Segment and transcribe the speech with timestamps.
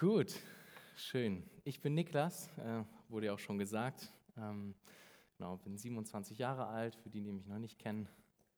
[0.00, 0.34] Gut,
[0.96, 1.42] schön.
[1.62, 4.10] Ich bin Niklas, äh, wurde ja auch schon gesagt.
[4.38, 4.74] Ähm,
[5.36, 8.08] genau, bin 27 Jahre alt, für die, die mich noch nicht kennen.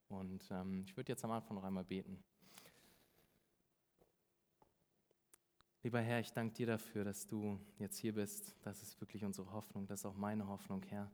[0.08, 2.22] Und ähm, ich würde jetzt am Anfang noch einmal beten.
[5.82, 8.54] Lieber Herr, ich danke dir dafür, dass du jetzt hier bist.
[8.62, 11.10] Das ist wirklich unsere Hoffnung, das ist auch meine Hoffnung, Herr.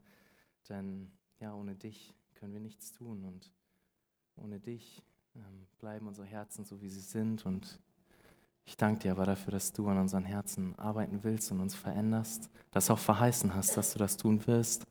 [0.68, 1.10] Denn
[1.40, 3.50] ja, ohne dich können wir nichts tun und
[4.36, 5.02] ohne dich
[5.36, 7.80] ähm, bleiben unsere Herzen so, wie sie sind und
[8.68, 12.50] ich danke dir aber dafür, dass du an unseren Herzen arbeiten willst und uns veränderst,
[12.70, 14.86] dass auch verheißen hast, dass du das tun wirst.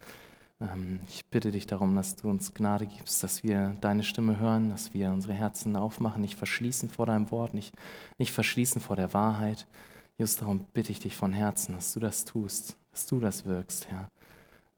[0.60, 4.72] Ähm, ich bitte dich darum, dass du uns Gnade gibst, dass wir deine Stimme hören,
[4.72, 7.72] dass wir unsere Herzen aufmachen, nicht verschließen vor deinem Wort, nicht,
[8.18, 9.68] nicht verschließen vor der Wahrheit.
[10.18, 13.92] Just darum bitte ich dich von Herzen, dass du das tust, dass du das wirkst,
[13.92, 14.10] Herr.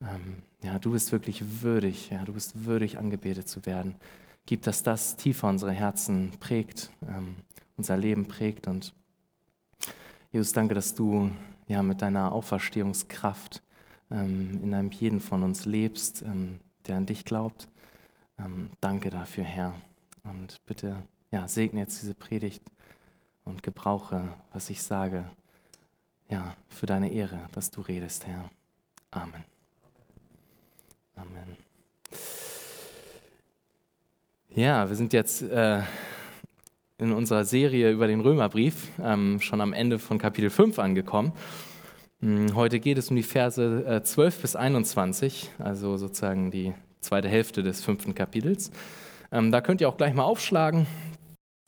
[0.02, 3.95] Ähm, ja, du bist wirklich würdig, ja, du bist würdig, angebetet zu werden.
[4.45, 7.35] Gib, dass das tiefer unsere Herzen prägt, ähm,
[7.80, 8.68] unser Leben prägt.
[8.68, 8.94] Und
[10.32, 11.32] Jesus, danke, dass du
[11.68, 13.64] ja mit deiner Auferstehungskraft
[14.12, 17.70] ähm, in einem jeden von uns lebst, ähm, der an dich glaubt.
[18.38, 19.74] Ähm, danke dafür, Herr.
[20.24, 20.98] Und bitte
[21.32, 22.63] ja, segne jetzt diese Predigt
[23.46, 25.26] und gebrauche, was ich sage,
[26.30, 28.49] ja, für deine Ehre, dass du redest, Herr.
[29.12, 29.43] Amen.
[31.16, 31.58] Amen.
[34.49, 35.82] Ja, wir sind jetzt äh,
[37.00, 41.32] in unserer Serie über den Römerbrief ähm, schon am Ende von Kapitel 5 angekommen.
[42.20, 47.30] Hm, heute geht es um die Verse äh, 12 bis 21, also sozusagen die zweite
[47.30, 48.72] Hälfte des fünften Kapitels.
[49.32, 50.86] Ähm, da könnt ihr auch gleich mal aufschlagen.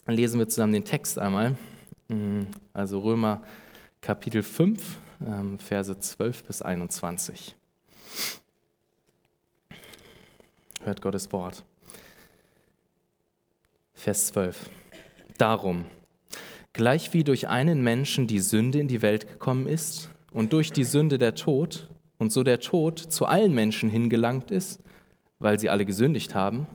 [0.05, 1.55] Dann lesen wir zusammen den Text einmal.
[2.09, 3.41] Hm, also Römer
[4.01, 7.55] Kapitel 5, ähm, Verse 12 bis 21.
[10.83, 11.63] Hört Gottes Wort.
[13.93, 14.69] Vers 12.
[15.41, 15.85] Darum,
[16.71, 20.83] gleich wie durch einen Menschen die Sünde in die Welt gekommen ist und durch die
[20.83, 21.89] Sünde der Tod
[22.19, 24.83] und so der Tod zu allen Menschen hingelangt ist,
[25.39, 26.67] weil sie alle gesündigt haben,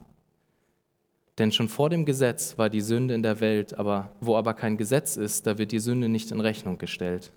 [1.37, 4.75] denn schon vor dem Gesetz war die Sünde in der Welt, aber wo aber kein
[4.75, 7.31] Gesetz ist, da wird die Sünde nicht in Rechnung gestellt.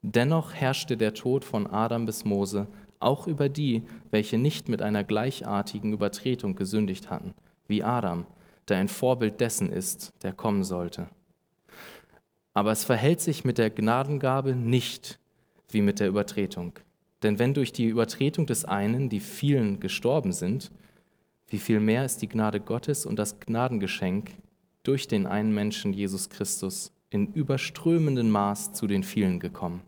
[0.00, 2.68] Dennoch herrschte der Tod von Adam bis Mose
[3.00, 7.34] auch über die, welche nicht mit einer gleichartigen Übertretung gesündigt hatten,
[7.68, 8.24] wie Adam,
[8.68, 11.08] der ein Vorbild dessen ist, der kommen sollte.
[12.54, 15.18] Aber es verhält sich mit der Gnadengabe nicht
[15.70, 16.78] wie mit der Übertretung.
[17.22, 20.70] Denn wenn durch die Übertretung des einen die vielen gestorben sind,
[21.48, 24.30] wie viel mehr ist die Gnade Gottes und das Gnadengeschenk
[24.82, 29.82] durch den einen Menschen Jesus Christus in überströmendem Maß zu den vielen gekommen.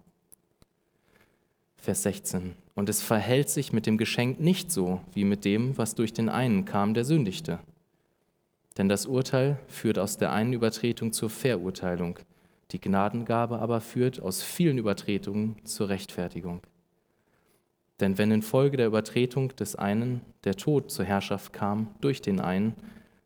[1.77, 2.55] Vers 16.
[2.75, 6.29] Und es verhält sich mit dem Geschenk nicht so wie mit dem, was durch den
[6.29, 7.59] einen kam, der sündigte.
[8.77, 12.19] Denn das Urteil führt aus der einen Übertretung zur Verurteilung,
[12.71, 16.61] die Gnadengabe aber führt aus vielen Übertretungen zur Rechtfertigung.
[18.01, 22.75] Denn wenn infolge der Übertretung des einen der Tod zur Herrschaft kam durch den einen,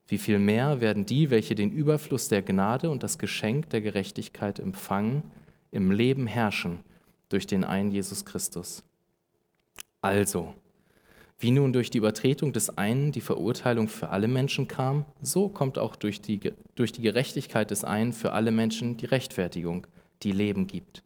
[0.06, 4.58] wie viel mehr werden die, welche den Überfluss der Gnade und das Geschenk der Gerechtigkeit
[4.58, 5.22] empfangen,
[5.70, 6.80] im Leben herrschen
[7.28, 8.84] durch den einen Jesus Christus.
[10.00, 10.54] Also,
[11.38, 15.78] wie nun durch die Übertretung des einen die Verurteilung für alle Menschen kam, so kommt
[15.78, 16.40] auch durch die,
[16.74, 19.86] durch die Gerechtigkeit des einen für alle Menschen die Rechtfertigung,
[20.24, 21.04] die Leben gibt.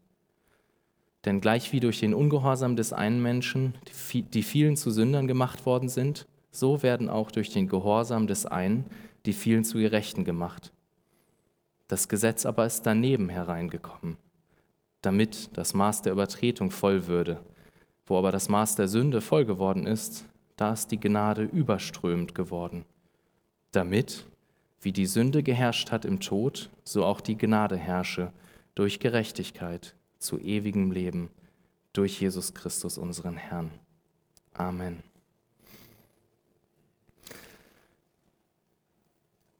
[1.25, 3.75] Denn gleich wie durch den Ungehorsam des einen Menschen
[4.11, 8.85] die vielen zu Sündern gemacht worden sind, so werden auch durch den Gehorsam des einen
[9.25, 10.73] die vielen zu Gerechten gemacht.
[11.87, 14.17] Das Gesetz aber ist daneben hereingekommen,
[15.01, 17.39] damit das Maß der Übertretung voll würde
[18.05, 20.25] wo aber das Maß der Sünde voll geworden ist,
[20.55, 22.85] da ist die Gnade überströmend geworden,
[23.71, 24.25] damit,
[24.81, 28.31] wie die Sünde geherrscht hat im Tod, so auch die Gnade herrsche
[28.75, 31.29] durch Gerechtigkeit zu ewigem Leben
[31.93, 33.71] durch Jesus Christus, unseren Herrn.
[34.53, 35.03] Amen.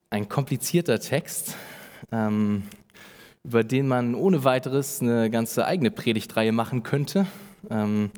[0.09, 1.55] Ein komplizierter Text,
[2.11, 2.63] ähm,
[3.43, 7.25] über den man ohne weiteres eine ganze eigene Predigtreihe machen könnte
[7.69, 8.11] ähm,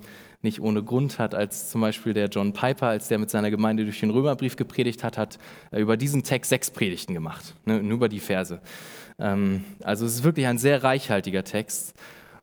[0.45, 3.83] nicht ohne Grund hat, als zum Beispiel der John Piper, als der mit seiner Gemeinde
[3.83, 5.37] durch den Römerbrief gepredigt hat, hat
[5.71, 8.61] er über diesen Text sechs Predigten gemacht, ne, nur über die Verse.
[9.19, 11.93] Ähm, also es ist wirklich ein sehr reichhaltiger Text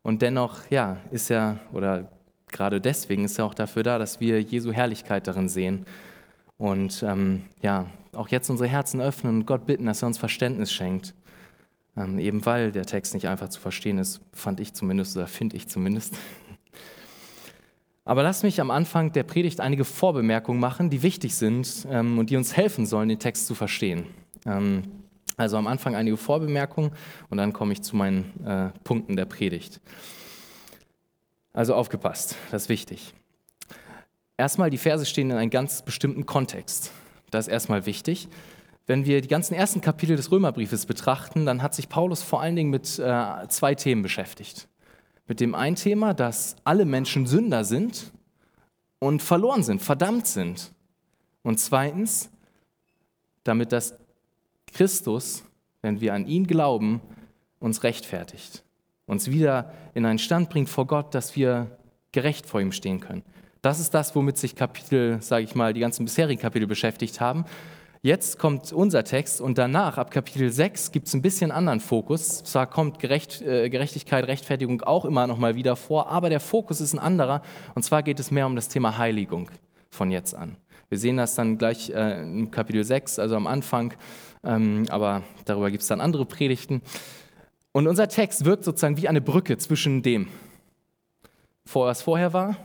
[0.03, 2.11] und dennoch, ja, ist er, oder
[2.51, 5.85] gerade deswegen ist er auch dafür da, dass wir Jesu Herrlichkeit darin sehen
[6.57, 10.71] und ähm, ja, auch jetzt unsere Herzen öffnen und Gott bitten, dass er uns Verständnis
[10.71, 11.15] schenkt.
[11.95, 15.57] Ähm, eben weil der Text nicht einfach zu verstehen ist, fand ich zumindest oder finde
[15.57, 16.15] ich zumindest.
[18.05, 22.29] Aber lass mich am Anfang der Predigt einige Vorbemerkungen machen, die wichtig sind ähm, und
[22.29, 24.07] die uns helfen sollen, den Text zu verstehen.
[24.45, 24.83] Ähm,
[25.35, 26.91] Also am Anfang einige Vorbemerkungen
[27.29, 29.81] und dann komme ich zu meinen äh, Punkten der Predigt.
[31.53, 33.13] Also aufgepasst, das ist wichtig.
[34.37, 36.91] Erstmal, die Verse stehen in einem ganz bestimmten Kontext.
[37.31, 38.27] Das ist erstmal wichtig.
[38.85, 42.55] Wenn wir die ganzen ersten Kapitel des Römerbriefes betrachten, dann hat sich Paulus vor allen
[42.55, 44.67] Dingen mit äh, zwei Themen beschäftigt.
[45.27, 48.11] Mit dem einen Thema, dass alle Menschen Sünder sind
[48.99, 50.71] und verloren sind, verdammt sind.
[51.43, 52.29] Und zweitens,
[53.43, 53.95] damit das
[54.73, 55.43] Christus,
[55.81, 57.01] wenn wir an ihn glauben,
[57.59, 58.63] uns rechtfertigt,
[59.05, 61.77] uns wieder in einen Stand bringt vor Gott, dass wir
[62.11, 63.23] gerecht vor ihm stehen können.
[63.61, 67.45] Das ist das, womit sich Kapitel, sage ich mal, die ganzen bisherigen Kapitel beschäftigt haben.
[68.05, 72.43] Jetzt kommt unser Text und danach, ab Kapitel 6, gibt es ein bisschen anderen Fokus.
[72.43, 76.81] Zwar kommt Gerecht, äh, Gerechtigkeit, Rechtfertigung auch immer noch mal wieder vor, aber der Fokus
[76.81, 77.41] ist ein anderer.
[77.75, 79.49] Und zwar geht es mehr um das Thema Heiligung
[79.89, 80.57] von jetzt an.
[80.89, 83.93] Wir sehen das dann gleich äh, im Kapitel 6, also am Anfang,
[84.43, 86.81] ähm, aber darüber gibt es dann andere Predigten.
[87.71, 90.27] Und unser Text wirkt sozusagen wie eine Brücke zwischen dem,
[91.71, 92.57] was vorher war,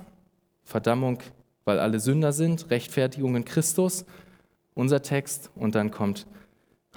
[0.65, 1.21] Verdammung,
[1.65, 4.05] weil alle Sünder sind, Rechtfertigung in Christus,
[4.79, 6.27] unser Text, und dann kommt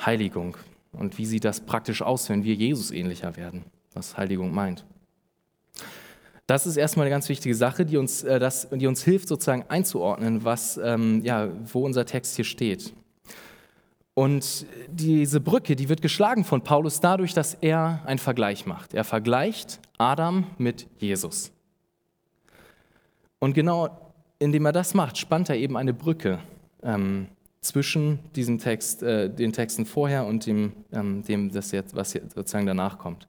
[0.06, 0.56] Heiligung.
[0.92, 4.86] Und wie sieht das praktisch aus, wenn wir Jesus ähnlicher werden, was Heiligung meint.
[6.45, 9.66] Das ist erstmal eine ganz wichtige Sache, die uns, äh, das, die uns hilft, sozusagen
[9.68, 12.94] einzuordnen, was, ähm, ja, wo unser Text hier steht.
[14.13, 18.94] Und diese Brücke, die wird geschlagen von Paulus dadurch, dass er einen Vergleich macht.
[18.94, 21.51] Er vergleicht Adam mit Jesus.
[23.39, 26.39] Und genau indem er das macht, spannt er eben eine Brücke
[26.83, 27.28] ähm,
[27.62, 32.34] zwischen diesem Text, äh, den Texten vorher und dem, ähm, dem das jetzt, was jetzt
[32.34, 33.28] sozusagen danach kommt.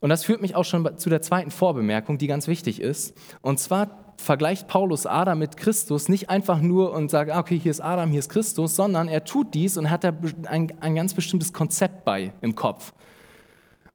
[0.00, 3.14] Und das führt mich auch schon zu der zweiten Vorbemerkung, die ganz wichtig ist.
[3.42, 7.70] Und zwar vergleicht Paulus Adam mit Christus nicht einfach nur und sagt, ah, okay, hier
[7.70, 10.12] ist Adam, hier ist Christus, sondern er tut dies und hat da
[10.46, 12.94] ein, ein ganz bestimmtes Konzept bei im Kopf.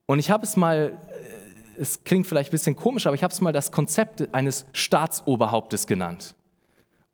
[0.06, 3.34] Und ich habe es mal, äh, es klingt vielleicht ein bisschen komisch, aber ich habe
[3.34, 6.36] es mal das Konzept eines Staatsoberhauptes genannt.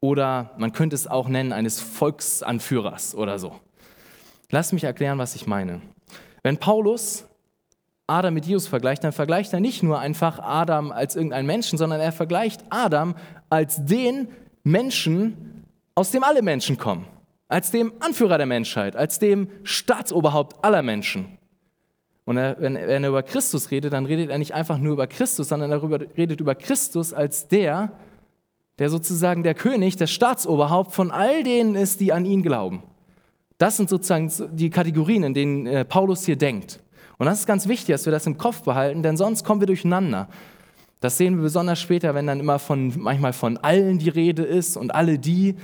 [0.01, 3.55] Oder man könnte es auch nennen eines Volksanführers oder so.
[4.49, 5.81] Lass mich erklären, was ich meine.
[6.43, 7.25] Wenn Paulus
[8.07, 12.01] Adam mit Jesus vergleicht, dann vergleicht er nicht nur einfach Adam als irgendeinen Menschen, sondern
[12.01, 13.15] er vergleicht Adam
[13.49, 14.27] als den
[14.63, 15.65] Menschen,
[15.95, 17.07] aus dem alle Menschen kommen,
[17.47, 21.37] als dem Anführer der Menschheit, als dem Staatsoberhaupt aller Menschen.
[22.25, 25.07] Und er, wenn, wenn, er über Christus redet, dann redet er nicht einfach nur über
[25.07, 25.81] Christus, sondern er
[26.17, 27.91] redet über Christus als der, der
[28.79, 32.83] sozusagen der König, der Staatsoberhaupt von all denen ist, die an ihn glauben.
[33.57, 36.79] Das sind sozusagen die Kategorien, in denen äh, Paulus hier denkt.
[37.19, 39.67] Und das ist ganz wichtig, dass wir das im Kopf behalten, denn sonst kommen wir
[39.67, 40.27] durcheinander.
[40.99, 44.77] Das sehen wir besonders später, wenn dann immer von, manchmal von allen die Rede ist
[44.77, 45.55] und alle die.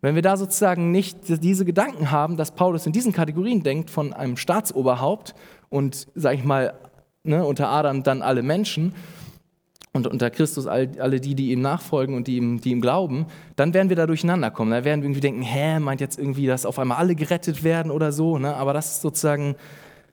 [0.00, 4.12] Wenn wir da sozusagen nicht diese Gedanken haben, dass Paulus in diesen Kategorien denkt, von
[4.12, 5.34] einem Staatsoberhaupt
[5.68, 6.74] und, sag ich mal,
[7.24, 8.94] ne, unter Adam dann alle Menschen
[9.94, 13.74] und unter Christus alle die, die ihm nachfolgen und die ihm, die ihm glauben, dann
[13.74, 14.70] werden wir da durcheinander kommen.
[14.70, 17.92] Da werden wir irgendwie denken, hä, meint jetzt irgendwie, dass auf einmal alle gerettet werden
[17.92, 18.38] oder so.
[18.38, 18.56] Ne?
[18.56, 19.54] Aber das ist sozusagen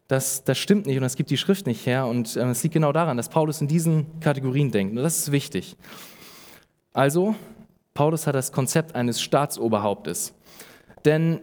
[0.10, 2.08] das, das stimmt nicht und das gibt die Schrift nicht her.
[2.08, 4.98] Und äh, es liegt genau daran, dass Paulus in diesen Kategorien denkt.
[4.98, 5.78] Und das ist wichtig.
[6.92, 7.36] Also,
[7.94, 10.34] Paulus hat das Konzept eines Staatsoberhauptes.
[11.06, 11.40] Denn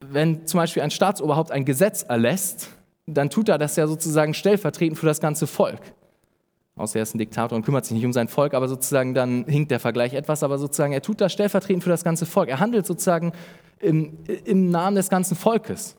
[0.00, 2.70] wenn zum Beispiel ein Staatsoberhaupt ein Gesetz erlässt,
[3.06, 5.80] dann tut er das ja sozusagen stellvertretend für das ganze Volk.
[6.78, 9.44] Außer er ist ein Diktator und kümmert sich nicht um sein Volk, aber sozusagen dann
[9.46, 12.48] hinkt der Vergleich etwas, aber sozusagen er tut das stellvertretend für das ganze Volk.
[12.48, 13.32] Er handelt sozusagen
[13.80, 15.96] im, im Namen des ganzen Volkes.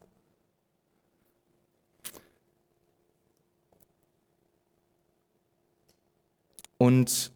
[6.77, 7.31] Und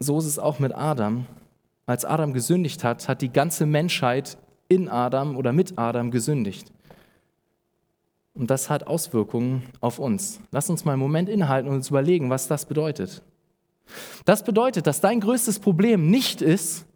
[0.00, 1.26] so ist es auch mit Adam.
[1.86, 4.36] Als Adam gesündigt hat, hat die ganze Menschheit
[4.68, 6.72] in Adam oder mit Adam gesündigt.
[8.34, 10.40] Und das hat Auswirkungen auf uns.
[10.50, 13.22] Lass uns mal einen Moment innehalten und uns überlegen, was das bedeutet.
[14.24, 16.86] Das bedeutet, dass dein größtes Problem nicht ist,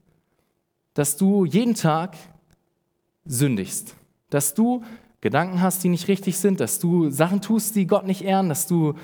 [0.94, 2.16] dass du jeden Tag
[3.26, 3.94] sündigst,
[4.30, 4.82] dass du
[5.20, 8.66] Gedanken hast, die nicht richtig sind, dass du Sachen tust, die Gott nicht ehren, dass
[8.66, 8.94] du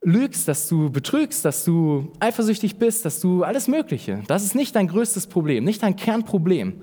[0.00, 4.22] lügst, dass du betrügst, dass du eifersüchtig bist, dass du alles Mögliche.
[4.26, 6.82] Das ist nicht dein größtes Problem, nicht dein Kernproblem,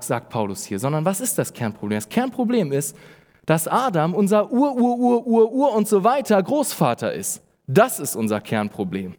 [0.00, 1.96] sagt, Paulus hier, sondern was ist das Kernproblem?
[1.96, 2.96] Das Kernproblem ist,
[3.50, 7.42] dass Adam unser Ur, Ur, Ur, Ur, Ur und so weiter Großvater ist.
[7.66, 9.16] Das ist unser Kernproblem.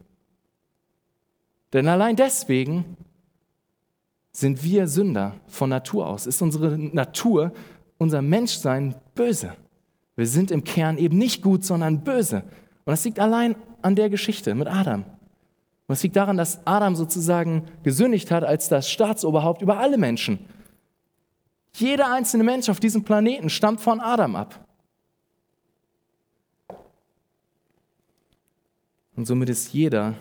[1.73, 2.95] Denn allein deswegen
[4.31, 6.27] sind wir Sünder von Natur aus.
[6.27, 7.51] Ist unsere Natur,
[7.97, 9.51] unser Menschsein böse.
[10.15, 12.37] Wir sind im Kern eben nicht gut, sondern böse.
[12.37, 15.03] Und das liegt allein an der Geschichte mit Adam.
[15.87, 20.39] Und es liegt daran, dass Adam sozusagen gesündigt hat als das Staatsoberhaupt über alle Menschen.
[21.73, 24.67] Jeder einzelne Mensch auf diesem Planeten stammt von Adam ab.
[29.15, 30.15] Und somit ist jeder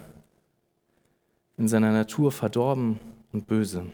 [1.56, 2.98] in seiner Natur verdorben
[3.32, 3.86] und böse.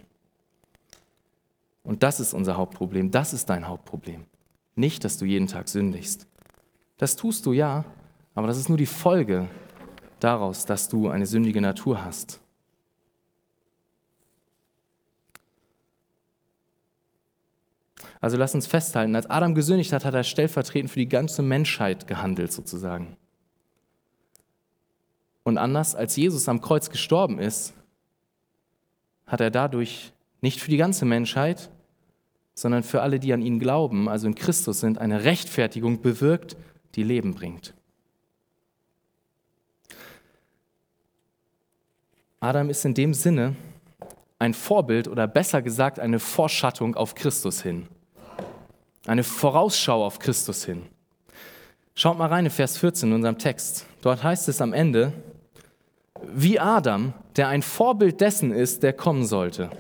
[1.83, 4.25] Und das ist unser Hauptproblem, das ist dein Hauptproblem.
[4.75, 6.27] Nicht, dass du jeden Tag sündigst.
[6.99, 7.85] Das tust du ja,
[8.35, 9.49] aber das ist nur die Folge
[10.21, 12.41] daraus, dass du eine sündige Natur hast.
[18.21, 22.07] Also lass uns festhalten, als Adam gesündigt hat, hat er stellvertretend für die ganze Menschheit
[22.07, 23.17] gehandelt sozusagen.
[25.43, 27.73] Und anders als Jesus am Kreuz gestorben ist,
[29.27, 31.71] hat er dadurch nicht für die ganze Menschheit,
[32.55, 36.57] sondern für alle, die an ihn glauben, also in Christus sind, eine Rechtfertigung bewirkt,
[36.95, 37.75] die Leben bringt.
[42.41, 43.57] Adam ist in dem Sinne
[44.39, 47.89] ein Vorbild oder besser gesagt eine Vorschattung auf Christus hin.
[49.07, 50.83] Eine Vorausschau auf Christus hin.
[51.95, 53.87] Schaut mal rein in Vers 14 in unserem Text.
[54.03, 55.13] Dort heißt es am Ende,
[56.23, 59.71] wie Adam, der ein Vorbild dessen ist, der kommen sollte.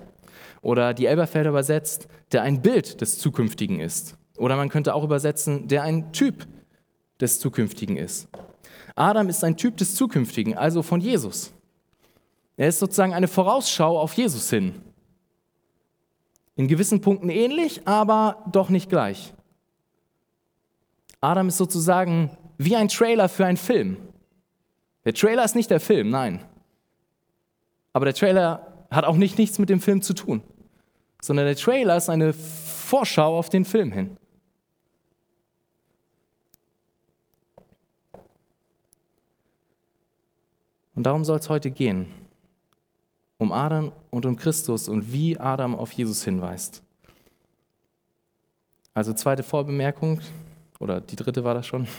[0.63, 4.17] Oder die Elberfelder übersetzt, der ein Bild des Zukünftigen ist.
[4.37, 6.47] Oder man könnte auch übersetzen, der ein Typ
[7.21, 8.29] des Zukünftigen ist.
[8.95, 11.53] Adam ist ein Typ des Zukünftigen, also von Jesus.
[12.57, 14.75] Er ist sozusagen eine Vorausschau auf Jesus hin.
[16.57, 19.33] In gewissen Punkten ähnlich, aber doch nicht gleich.
[21.21, 23.99] Adam ist sozusagen wie ein Trailer für einen Film.
[25.05, 26.45] Der Trailer ist nicht der Film, nein.
[27.93, 30.43] Aber der Trailer hat auch nicht nichts mit dem Film zu tun,
[31.21, 34.17] sondern der Trailer ist eine Vorschau auf den Film hin.
[40.95, 42.26] Und darum soll es heute gehen.
[43.39, 46.83] Um Adam und um Christus und wie Adam auf Jesus hinweist.
[48.95, 50.21] Also zweite Vorbemerkung,
[50.79, 51.87] oder die dritte war das schon.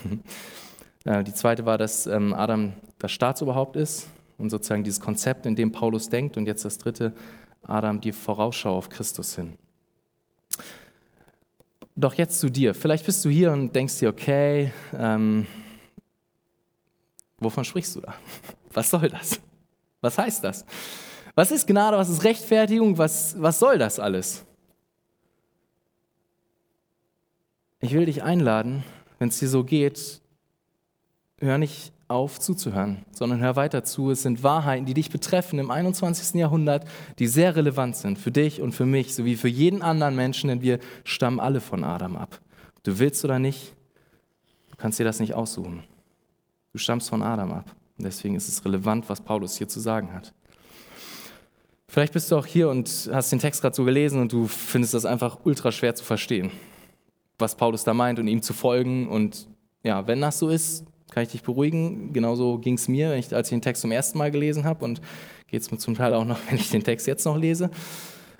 [1.04, 5.54] Äh, die zweite war, dass ähm, Adam das Staatsoberhaupt ist und sozusagen dieses Konzept, in
[5.54, 6.36] dem Paulus denkt.
[6.36, 7.12] Und jetzt das dritte,
[7.62, 9.56] Adam die Vorausschau auf Christus hin.
[11.94, 12.74] Doch jetzt zu dir.
[12.74, 15.46] Vielleicht bist du hier und denkst dir, okay, ähm,
[17.38, 18.14] wovon sprichst du da?
[18.72, 19.40] Was soll das?
[20.00, 20.66] Was heißt das?
[21.38, 21.96] Was ist Gnade?
[21.96, 22.98] Was ist Rechtfertigung?
[22.98, 24.44] Was, was soll das alles?
[27.78, 28.82] Ich will dich einladen,
[29.20, 30.20] wenn es dir so geht,
[31.38, 34.10] hör nicht auf zuzuhören, sondern hör weiter zu.
[34.10, 36.34] Es sind Wahrheiten, die dich betreffen im 21.
[36.34, 36.88] Jahrhundert,
[37.20, 40.60] die sehr relevant sind für dich und für mich, sowie für jeden anderen Menschen, denn
[40.60, 42.40] wir stammen alle von Adam ab.
[42.82, 43.76] Du willst oder nicht,
[44.72, 45.84] du kannst dir das nicht aussuchen.
[46.72, 47.76] Du stammst von Adam ab.
[47.96, 50.34] Und deswegen ist es relevant, was Paulus hier zu sagen hat.
[51.90, 54.92] Vielleicht bist du auch hier und hast den Text gerade so gelesen und du findest
[54.92, 56.50] das einfach ultra schwer zu verstehen,
[57.38, 59.08] was Paulus da meint und ihm zu folgen.
[59.08, 59.48] Und
[59.82, 62.12] ja, wenn das so ist, kann ich dich beruhigen.
[62.12, 65.00] Genauso ging es mir, als ich den Text zum ersten Mal gelesen habe und
[65.46, 67.70] geht es mir zum Teil auch noch, wenn ich den Text jetzt noch lese.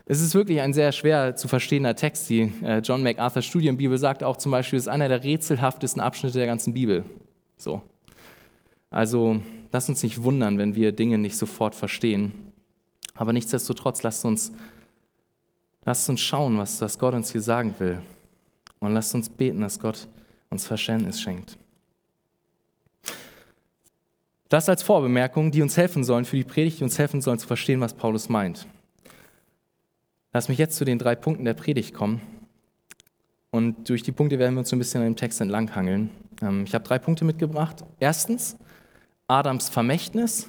[0.04, 2.28] Es ist wirklich ein sehr schwer zu verstehender Text.
[2.28, 6.38] Die äh, John MacArthur Studienbibel sagt auch zum Beispiel, es ist einer der rätselhaftesten Abschnitte
[6.38, 7.04] der ganzen Bibel.
[7.56, 7.82] So.
[8.90, 9.40] Also
[9.70, 12.47] lass uns nicht wundern, wenn wir Dinge nicht sofort verstehen.
[13.18, 14.52] Aber nichtsdestotrotz, lasst uns,
[15.84, 18.00] lasst uns schauen, was, was Gott uns hier sagen will.
[18.78, 20.06] Und lasst uns beten, dass Gott
[20.50, 21.58] uns Verständnis schenkt.
[24.48, 27.48] Das als Vorbemerkungen, die uns helfen sollen für die Predigt, die uns helfen sollen zu
[27.48, 28.68] verstehen, was Paulus meint.
[30.32, 32.22] Lass mich jetzt zu den drei Punkten der Predigt kommen.
[33.50, 36.10] Und durch die Punkte werden wir uns ein bisschen an dem Text entlanghangeln.
[36.40, 37.84] Ähm, ich habe drei Punkte mitgebracht.
[37.98, 38.56] Erstens,
[39.26, 40.48] Adams Vermächtnis.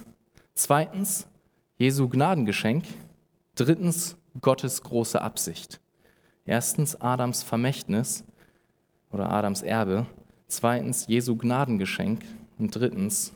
[0.54, 1.26] Zweitens,
[1.80, 2.84] Jesu Gnadengeschenk.
[3.54, 5.80] Drittens, Gottes große Absicht.
[6.44, 8.22] Erstens, Adams Vermächtnis
[9.10, 10.04] oder Adams Erbe.
[10.46, 12.22] Zweitens, Jesu Gnadengeschenk.
[12.58, 13.32] Und drittens,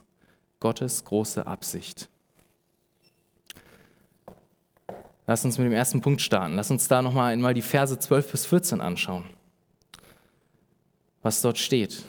[0.61, 2.11] Gottes große Absicht.
[5.27, 6.57] Lass uns mit dem ersten Punkt starten.
[6.57, 9.25] Lass uns da nochmal einmal die Verse 12 bis 14 anschauen.
[11.23, 12.05] Was dort steht.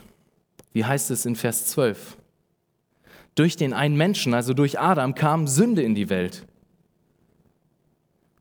[0.74, 2.18] Wie heißt es in Vers 12?
[3.36, 6.46] Durch den einen Menschen, also durch Adam, kam Sünde in die Welt.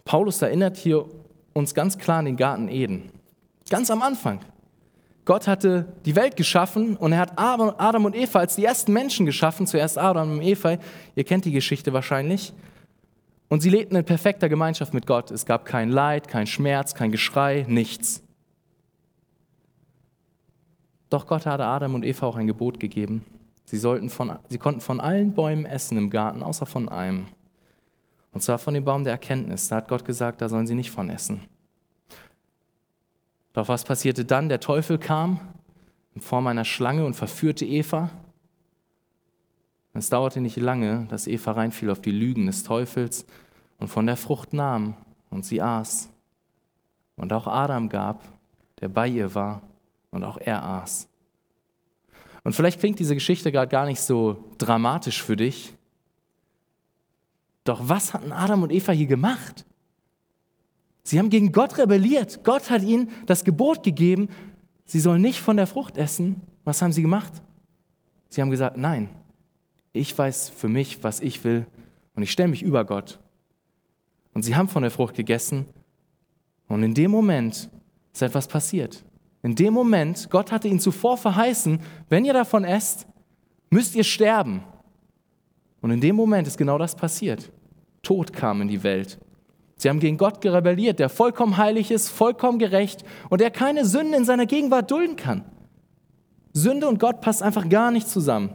[0.05, 1.07] Paulus erinnert hier
[1.53, 3.11] uns ganz klar an den Garten Eden.
[3.71, 4.41] Ganz am Anfang.
[5.25, 9.25] Gott hatte die Welt geschaffen und er hat Adam und Eva als die ersten Menschen
[9.25, 10.77] geschaffen, zuerst Adam und Eva,
[11.15, 12.53] ihr kennt die Geschichte wahrscheinlich.
[13.49, 15.31] Und sie lebten in perfekter Gemeinschaft mit Gott.
[15.31, 18.23] Es gab kein Leid, kein Schmerz, kein Geschrei, nichts.
[21.09, 23.25] Doch Gott hatte Adam und Eva auch ein Gebot gegeben.
[23.65, 27.27] Sie, sollten von, sie konnten von allen Bäumen essen im Garten, außer von einem.
[28.33, 29.69] Und zwar von dem Baum der Erkenntnis.
[29.69, 31.43] Da hat Gott gesagt, da sollen sie nicht von essen.
[33.53, 34.49] Doch was passierte dann?
[34.49, 35.41] Der Teufel kam
[36.15, 38.11] in Form einer Schlange und verführte Eva.
[39.93, 43.25] Es dauerte nicht lange, dass Eva reinfiel auf die Lügen des Teufels
[43.79, 44.95] und von der Frucht nahm
[45.31, 46.11] und sie aß.
[47.17, 48.23] Und auch Adam gab,
[48.81, 49.63] der bei ihr war,
[50.11, 51.09] und auch er aß.
[52.45, 55.75] Und vielleicht klingt diese Geschichte gerade gar nicht so dramatisch für dich.
[57.65, 59.65] Doch was hatten Adam und Eva hier gemacht?
[61.03, 62.45] Sie haben gegen Gott rebelliert.
[62.45, 64.29] Gott hat ihnen das Gebot gegeben,
[64.85, 66.43] sie sollen nicht von der Frucht essen.
[66.65, 67.33] Was haben sie gemacht?
[68.29, 69.09] Sie haben gesagt, nein,
[69.93, 71.67] ich weiß für mich, was ich will
[72.15, 73.19] und ich stelle mich über Gott.
[74.35, 75.67] Und sie haben von der Frucht gegessen
[76.69, 77.71] und in dem Moment
[78.13, 79.05] ist etwas passiert.
[79.45, 83.07] In dem Moment, Gott hatte ihnen zuvor verheißen, wenn ihr davon esst,
[83.69, 84.65] müsst ihr sterben.
[85.83, 87.53] Und in dem Moment ist genau das passiert.
[88.03, 89.19] Tod kam in die Welt.
[89.77, 94.15] Sie haben gegen Gott rebelliert, der vollkommen heilig ist, vollkommen gerecht und der keine Sünden
[94.15, 95.45] in seiner Gegenwart dulden kann.
[96.55, 98.49] Sünde und Gott passt einfach gar nicht zusammen.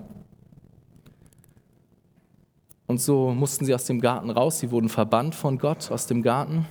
[2.87, 6.23] Und so mussten sie aus dem Garten raus, sie wurden verbannt von Gott aus dem
[6.23, 6.65] Garten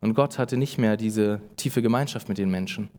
[0.00, 2.90] und Gott hatte nicht mehr diese tiefe Gemeinschaft mit den Menschen.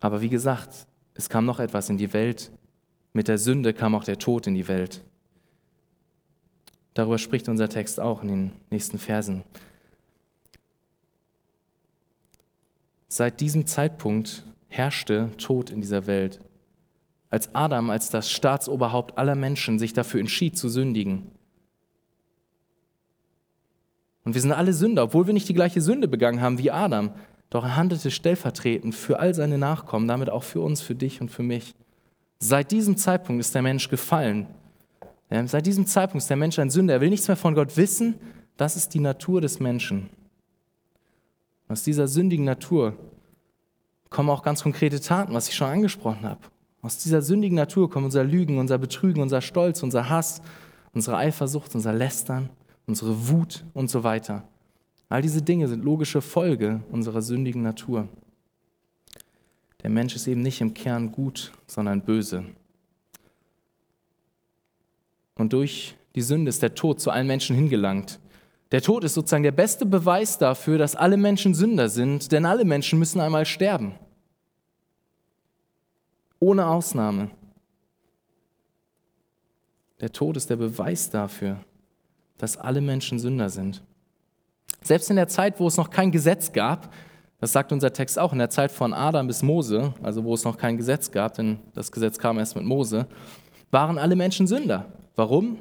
[0.00, 2.50] Aber wie gesagt, es kam noch etwas in die Welt.
[3.12, 5.02] Mit der Sünde kam auch der Tod in die Welt.
[6.94, 9.44] Darüber spricht unser Text auch in den nächsten Versen.
[13.08, 16.40] Seit diesem Zeitpunkt herrschte Tod in dieser Welt.
[17.30, 21.30] Als Adam, als das Staatsoberhaupt aller Menschen, sich dafür entschied zu sündigen.
[24.24, 27.12] Und wir sind alle Sünder, obwohl wir nicht die gleiche Sünde begangen haben wie Adam.
[27.50, 31.30] Doch er handelte stellvertretend für all seine Nachkommen, damit auch für uns, für dich und
[31.30, 31.74] für mich.
[32.38, 34.46] Seit diesem Zeitpunkt ist der Mensch gefallen
[35.46, 36.94] seit diesem Zeitpunkt ist der Mensch ein Sünder.
[36.94, 38.14] Er will nichts mehr von Gott wissen.
[38.56, 40.10] Das ist die Natur des Menschen.
[41.68, 42.94] Aus dieser sündigen Natur
[44.08, 46.40] kommen auch ganz konkrete Taten, was ich schon angesprochen habe.
[46.80, 50.40] Aus dieser sündigen Natur kommen unser Lügen, unser Betrügen, unser Stolz, unser Hass,
[50.94, 52.48] unsere Eifersucht, unser Lästern,
[52.86, 54.48] unsere Wut und so weiter.
[55.08, 58.08] All diese Dinge sind logische Folge unserer sündigen Natur.
[59.82, 62.44] Der Mensch ist eben nicht im Kern gut, sondern böse.
[65.36, 68.18] Und durch die Sünde ist der Tod zu allen Menschen hingelangt.
[68.70, 72.64] Der Tod ist sozusagen der beste Beweis dafür, dass alle Menschen Sünder sind, denn alle
[72.64, 73.94] Menschen müssen einmal sterben.
[76.38, 77.30] Ohne Ausnahme.
[80.00, 81.60] Der Tod ist der Beweis dafür,
[82.36, 83.82] dass alle Menschen Sünder sind.
[84.82, 86.92] Selbst in der Zeit, wo es noch kein Gesetz gab,
[87.40, 90.44] das sagt unser Text auch, in der Zeit von Adam bis Mose, also wo es
[90.44, 93.06] noch kein Gesetz gab, denn das Gesetz kam erst mit Mose,
[93.70, 94.86] waren alle Menschen Sünder.
[95.14, 95.58] Warum?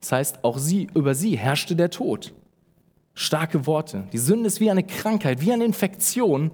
[0.00, 2.34] Das heißt, auch sie, über sie herrschte der Tod.
[3.14, 4.04] Starke Worte.
[4.12, 6.50] Die Sünde ist wie eine Krankheit, wie eine Infektion,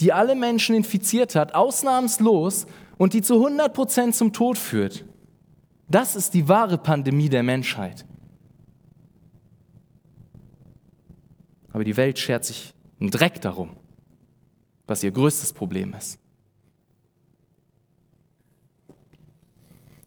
[0.00, 5.04] die alle Menschen infiziert hat, ausnahmslos und die zu 100 Prozent zum Tod führt.
[5.88, 8.06] Das ist die wahre Pandemie der Menschheit.
[11.72, 13.76] Aber die Welt schert sich einen Dreck darum,
[14.86, 16.18] was ihr größtes Problem ist.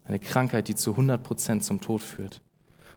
[0.06, 2.41] Eine Krankheit, die zu 100 Prozent zum Tod führt.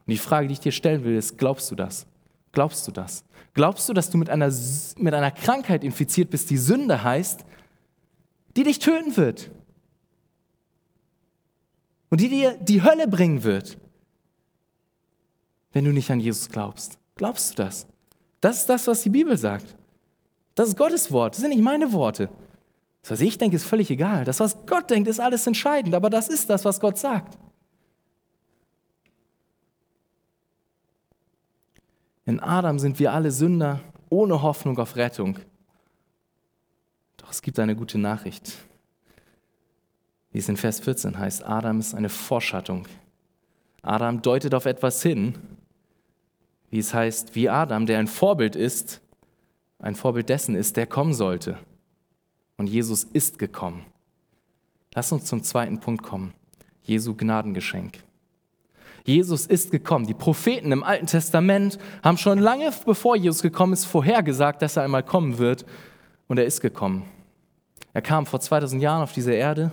[0.06, 2.06] Und die Frage, die ich dir stellen will, ist, glaubst du das?
[2.52, 3.24] Glaubst du das?
[3.54, 4.52] Glaubst du, dass du mit einer,
[4.98, 7.44] mit einer Krankheit infiziert bist, die Sünde heißt,
[8.56, 9.50] die dich töten wird?
[12.08, 13.78] Und die dir die Hölle bringen wird,
[15.72, 16.98] wenn du nicht an Jesus glaubst?
[17.14, 17.86] Glaubst du das?
[18.40, 19.76] Das ist das, was die Bibel sagt.
[20.54, 22.28] Das ist Gottes Wort, das sind nicht meine Worte.
[23.02, 24.24] Das, was ich denke, ist völlig egal.
[24.24, 27.38] Das, was Gott denkt, ist alles entscheidend, aber das ist das, was Gott sagt.
[32.24, 35.38] In Adam sind wir alle Sünder ohne Hoffnung auf Rettung.
[37.16, 38.52] Doch es gibt eine gute Nachricht.
[40.32, 42.88] Wie es in Vers 14 heißt, Adam ist eine Vorschattung.
[43.82, 45.34] Adam deutet auf etwas hin,
[46.76, 49.00] wie es heißt, wie Adam, der ein Vorbild ist,
[49.78, 51.56] ein Vorbild dessen ist, der kommen sollte.
[52.58, 53.86] Und Jesus ist gekommen.
[54.94, 56.34] Lass uns zum zweiten Punkt kommen.
[56.82, 58.00] Jesu Gnadengeschenk.
[59.06, 60.06] Jesus ist gekommen.
[60.06, 64.82] Die Propheten im Alten Testament haben schon lange bevor Jesus gekommen ist, vorhergesagt, dass er
[64.82, 65.64] einmal kommen wird.
[66.28, 67.04] Und er ist gekommen.
[67.94, 69.72] Er kam vor 2000 Jahren auf diese Erde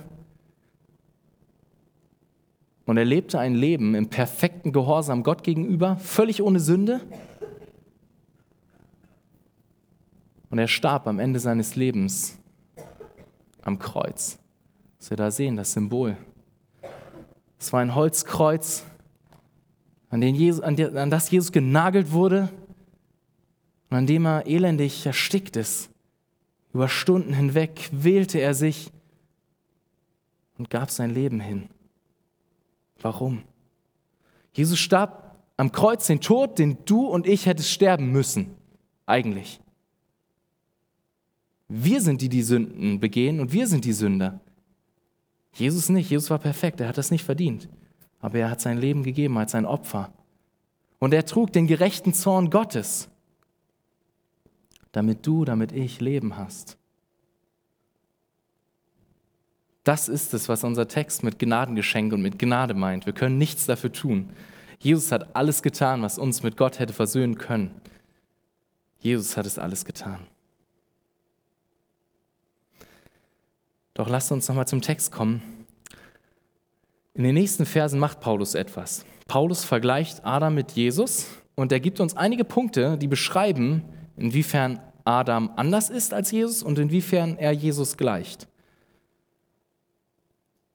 [2.86, 7.00] und er lebte ein Leben im perfekten Gehorsam Gott gegenüber, völlig ohne Sünde.
[10.50, 12.38] Und er starb am Ende seines Lebens
[13.62, 14.38] am Kreuz.
[14.98, 16.16] Was wir da sehen, das Symbol.
[17.58, 18.84] Es war ein Holzkreuz,
[20.10, 22.48] an, Jesus, an, der, an das Jesus genagelt wurde.
[23.90, 25.90] Und an dem er elendig erstickt ist,
[26.72, 28.90] über Stunden hinweg, wählte er sich
[30.58, 31.68] und gab sein Leben hin.
[33.04, 33.42] Warum?
[34.54, 38.56] Jesus starb am Kreuz den Tod, den du und ich hättest sterben müssen,
[39.04, 39.60] eigentlich.
[41.68, 44.40] Wir sind die, die Sünden begehen und wir sind die Sünder.
[45.52, 46.08] Jesus nicht.
[46.08, 46.80] Jesus war perfekt.
[46.80, 47.68] Er hat das nicht verdient.
[48.20, 50.10] Aber er hat sein Leben gegeben als ein Opfer.
[50.98, 53.10] Und er trug den gerechten Zorn Gottes,
[54.92, 56.78] damit du, damit ich Leben hast.
[59.84, 63.04] Das ist es, was unser Text mit Gnadengeschenk und mit Gnade meint.
[63.04, 64.30] Wir können nichts dafür tun.
[64.78, 67.70] Jesus hat alles getan, was uns mit Gott hätte versöhnen können.
[68.98, 70.20] Jesus hat es alles getan.
[73.92, 75.42] Doch lasst uns nochmal zum Text kommen.
[77.12, 79.04] In den nächsten Versen macht Paulus etwas.
[79.28, 83.84] Paulus vergleicht Adam mit Jesus und er gibt uns einige Punkte, die beschreiben,
[84.16, 88.48] inwiefern Adam anders ist als Jesus und inwiefern er Jesus gleicht.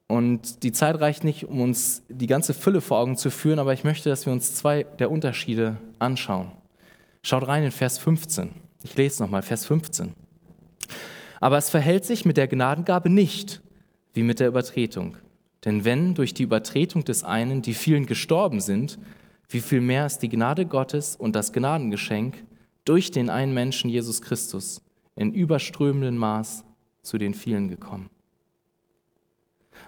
[0.10, 3.74] Und die Zeit reicht nicht, um uns die ganze Fülle vor Augen zu führen, aber
[3.74, 6.52] ich möchte, dass wir uns zwei der Unterschiede anschauen.
[7.22, 8.50] Schaut rein in Vers 15.
[8.82, 10.14] Ich lese nochmal Vers 15.
[11.40, 13.62] Aber es verhält sich mit der Gnadengabe nicht
[14.16, 15.16] wie mit der Übertretung.
[15.64, 18.98] Denn wenn durch die Übertretung des einen die vielen gestorben sind,
[19.48, 22.44] wie viel mehr ist die Gnade Gottes und das Gnadengeschenk
[22.84, 24.82] durch den einen Menschen Jesus Christus
[25.16, 26.64] in überströmendem Maß
[27.04, 28.10] zu den vielen gekommen.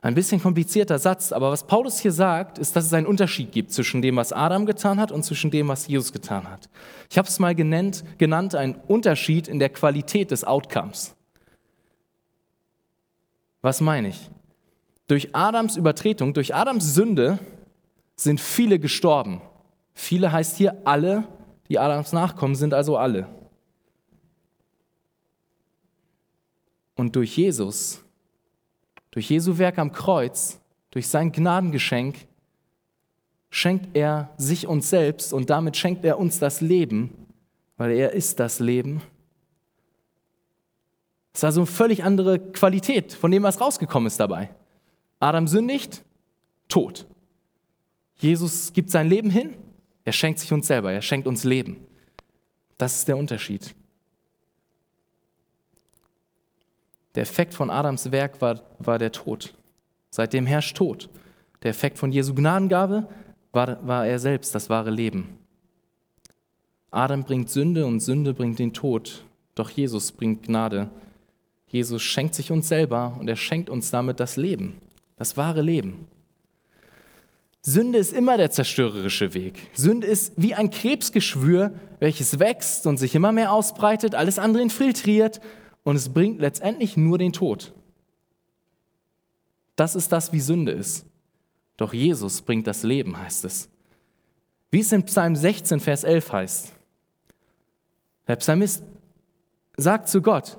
[0.02, 3.72] Ein bisschen komplizierter Satz, aber was Paulus hier sagt, ist, dass es einen Unterschied gibt
[3.72, 6.70] zwischen dem, was Adam getan hat und zwischen dem, was Jesus getan hat.
[7.10, 11.16] Ich habe es mal genannt, genannt, ein Unterschied in der Qualität des Outcomes.
[13.62, 14.30] Was meine ich?
[15.08, 17.38] Durch Adams Übertretung, durch Adams Sünde
[18.16, 19.42] sind viele gestorben.
[19.94, 21.28] Viele heißt hier alle,
[21.70, 23.28] die Adams nachkommen, sind also alle.
[26.96, 28.04] Und durch Jesus,
[29.12, 30.60] durch Jesu Werk am Kreuz,
[30.92, 32.16] durch sein Gnadengeschenk,
[33.50, 37.14] schenkt er sich uns selbst und damit schenkt er uns das Leben,
[37.78, 39.02] weil er ist das Leben
[41.32, 44.50] das ist also eine völlig andere Qualität von dem, was rausgekommen ist dabei.
[45.20, 46.04] Adam sündigt,
[46.68, 47.06] tot.
[48.18, 49.56] Jesus gibt sein Leben hin,
[50.04, 51.78] er schenkt sich uns selber, er schenkt uns Leben.
[52.78, 53.74] Das ist der Unterschied.
[57.16, 59.54] Der Effekt von Adams Werk war, war der Tod.
[60.10, 61.10] Seitdem herrscht Tod.
[61.64, 63.08] Der Effekt von Jesu Gnadengabe
[63.52, 65.38] war, war er selbst, das wahre Leben.
[66.90, 70.90] Adam bringt Sünde und Sünde bringt den Tod, doch Jesus bringt Gnade
[71.72, 74.76] Jesus schenkt sich uns selber und er schenkt uns damit das Leben,
[75.16, 76.06] das wahre Leben.
[77.62, 79.70] Sünde ist immer der zerstörerische Weg.
[79.74, 85.40] Sünde ist wie ein Krebsgeschwür, welches wächst und sich immer mehr ausbreitet, alles andere infiltriert
[85.84, 87.74] und es bringt letztendlich nur den Tod.
[89.76, 91.06] Das ist das, wie Sünde ist.
[91.78, 93.70] Doch Jesus bringt das Leben, heißt es.
[94.70, 96.74] Wie es in Psalm 16, Vers 11 heißt.
[98.28, 98.84] Der Psalmist
[99.78, 100.58] sagt zu Gott,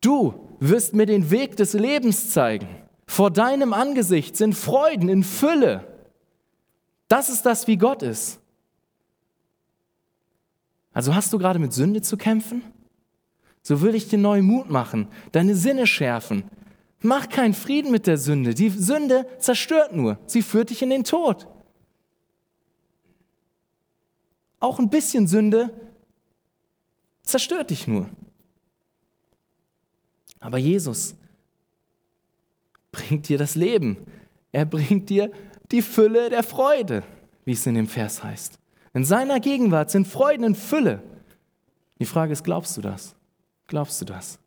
[0.00, 2.68] du wirst mir den Weg des Lebens zeigen.
[3.06, 5.84] Vor deinem Angesicht sind Freuden in Fülle.
[7.08, 8.40] Das ist das, wie Gott ist.
[10.92, 12.62] Also hast du gerade mit Sünde zu kämpfen?
[13.62, 16.44] So will ich dir neuen Mut machen, deine Sinne schärfen.
[17.02, 18.54] Mach keinen Frieden mit der Sünde.
[18.54, 20.18] Die Sünde zerstört nur.
[20.26, 21.46] Sie führt dich in den Tod.
[24.58, 25.72] Auch ein bisschen Sünde
[27.22, 28.08] zerstört dich nur.
[30.40, 31.14] Aber Jesus
[32.92, 33.98] bringt dir das Leben.
[34.52, 35.30] Er bringt dir
[35.70, 37.02] die Fülle der Freude,
[37.44, 38.58] wie es in dem Vers heißt.
[38.92, 41.02] In seiner Gegenwart sind Freuden in Fülle.
[41.98, 43.14] Die Frage ist, glaubst du das?
[43.70, 44.40] Glaubst du das?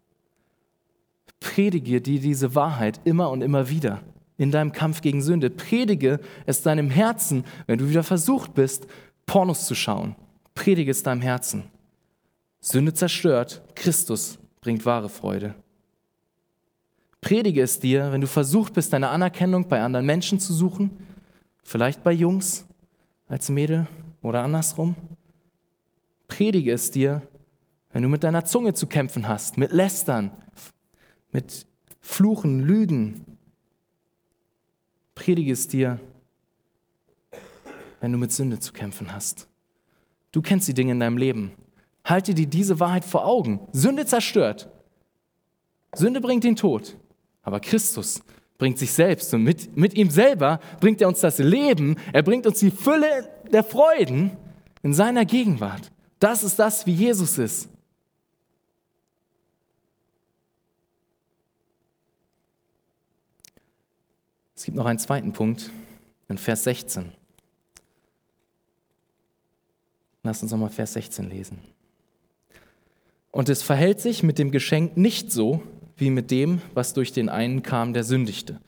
[1.40, 4.02] Predige dir diese Wahrheit immer und immer wieder
[4.38, 5.50] in deinem Kampf gegen Sünde.
[5.50, 8.86] Predige es deinem Herzen, wenn du wieder versucht bist,
[9.26, 10.18] Pornos zu schauen.
[10.56, 11.64] Predige es deinem Herzen.
[12.60, 15.56] Sünde zerstört, Christus bringt wahre Freude.
[17.22, 20.92] Predige es dir, wenn du versucht bist, deine Anerkennung bei anderen Menschen zu suchen,
[21.64, 22.66] vielleicht bei Jungs
[23.30, 23.88] als Mädel
[24.22, 24.96] oder andersrum.
[26.28, 27.22] Predige es dir,
[27.94, 30.32] wenn du mit deiner Zunge zu kämpfen hast, mit Lästern,
[31.32, 31.68] mit
[32.02, 33.38] Fluchen, Lügen.
[35.16, 36.00] Predige es dir,
[38.02, 39.48] wenn du mit Sünde zu kämpfen hast.
[40.32, 41.52] Du kennst die Dinge in deinem Leben.
[42.04, 43.68] Halte dir diese Wahrheit vor Augen.
[43.72, 44.70] Sünde zerstört.
[45.94, 46.98] Sünde bringt den Tod.
[47.44, 48.24] Aber Christus
[48.58, 52.48] bringt sich selbst und mit, mit ihm selber bringt er uns das Leben, er bringt
[52.48, 54.32] uns die Fülle der Freuden
[54.82, 55.92] in seiner Gegenwart.
[56.20, 57.70] Das ist das, wie Jesus ist.
[64.64, 65.72] Es gibt noch einen zweiten Punkt
[66.30, 67.12] in Vers 16.
[70.24, 71.60] Lass uns nochmal Vers 16 lesen.
[73.32, 75.62] Und es verhält sich mit dem Geschenk nicht so,
[75.98, 78.62] wie mit dem, was durch den einen kam, der sündigte.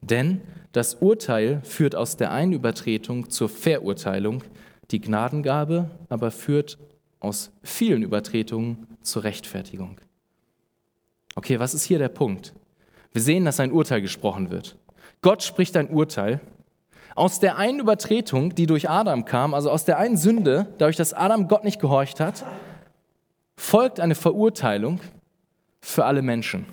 [0.00, 4.44] Denn das Urteil führt aus der einen Übertretung zur Verurteilung,
[4.92, 6.78] die Gnadengabe aber führt
[7.18, 10.00] aus vielen Übertretungen zur Rechtfertigung.
[11.34, 12.54] Okay, was ist hier der Punkt?
[13.12, 14.76] Wir sehen, dass ein Urteil gesprochen wird.
[15.22, 16.40] Gott spricht ein Urteil.
[17.14, 21.12] Aus der einen Übertretung, die durch Adam kam, also aus der einen Sünde, dadurch, dass
[21.12, 22.44] Adam Gott nicht gehorcht hat,
[23.56, 25.00] folgt eine Verurteilung
[25.80, 26.66] für alle Menschen.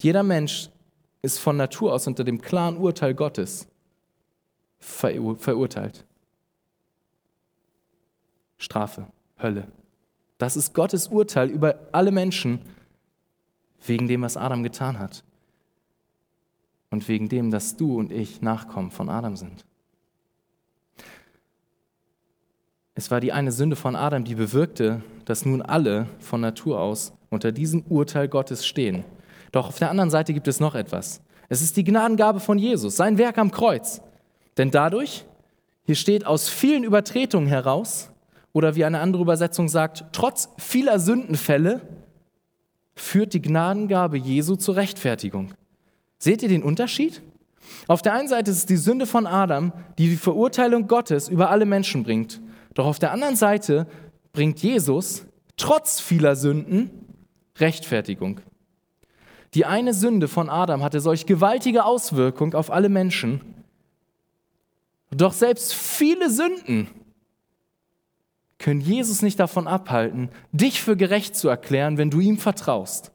[0.00, 0.70] Jeder Mensch
[1.22, 3.68] ist von Natur aus unter dem klaren Urteil Gottes
[4.80, 6.04] verur verurteilt.
[8.56, 9.06] Strafe,
[9.40, 9.68] Hölle.
[10.38, 12.60] Das ist Gottes Urteil über alle Menschen
[13.84, 15.24] wegen dem, was Adam getan hat
[16.90, 19.64] und wegen dem, dass du und ich Nachkommen von Adam sind.
[22.94, 27.12] Es war die eine Sünde von Adam, die bewirkte, dass nun alle von Natur aus
[27.30, 29.04] unter diesem Urteil Gottes stehen.
[29.52, 31.20] Doch auf der anderen Seite gibt es noch etwas.
[31.48, 34.00] Es ist die Gnadengabe von Jesus, sein Werk am Kreuz.
[34.56, 35.24] Denn dadurch,
[35.84, 38.10] hier steht aus vielen Übertretungen heraus,
[38.52, 41.80] oder wie eine andere Übersetzung sagt, trotz vieler Sündenfälle,
[42.96, 45.52] führt die Gnadengabe Jesu zur Rechtfertigung.
[46.18, 47.22] Seht ihr den Unterschied?
[47.86, 51.50] Auf der einen Seite ist es die Sünde von Adam, die die Verurteilung Gottes über
[51.50, 52.40] alle Menschen bringt.
[52.74, 53.86] Doch auf der anderen Seite
[54.32, 55.26] bringt Jesus
[55.56, 56.90] trotz vieler Sünden
[57.58, 58.40] Rechtfertigung.
[59.54, 63.40] Die eine Sünde von Adam hatte solch gewaltige Auswirkung auf alle Menschen.
[65.10, 66.88] Doch selbst viele Sünden
[68.58, 73.12] können Jesus nicht davon abhalten, dich für gerecht zu erklären, wenn du ihm vertraust.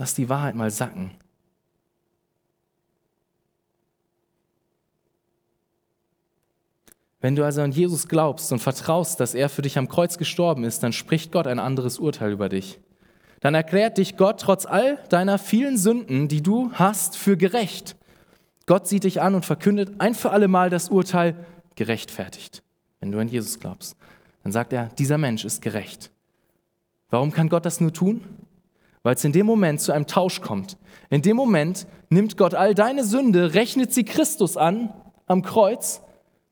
[0.00, 1.10] Lass die Wahrheit mal sacken.
[7.20, 10.64] Wenn du also an Jesus glaubst und vertraust, dass er für dich am Kreuz gestorben
[10.64, 12.80] ist, dann spricht Gott ein anderes Urteil über dich.
[13.40, 17.94] Dann erklärt dich Gott trotz all deiner vielen Sünden, die du hast, für gerecht.
[18.64, 22.62] Gott sieht dich an und verkündet ein für alle Mal das Urteil gerechtfertigt.
[23.00, 23.96] Wenn du an Jesus glaubst,
[24.44, 26.10] dann sagt er, dieser Mensch ist gerecht.
[27.10, 28.24] Warum kann Gott das nur tun?
[29.02, 30.76] Weil es in dem Moment zu einem Tausch kommt.
[31.08, 34.92] In dem Moment nimmt Gott all deine Sünde, rechnet sie Christus an
[35.26, 36.02] am Kreuz,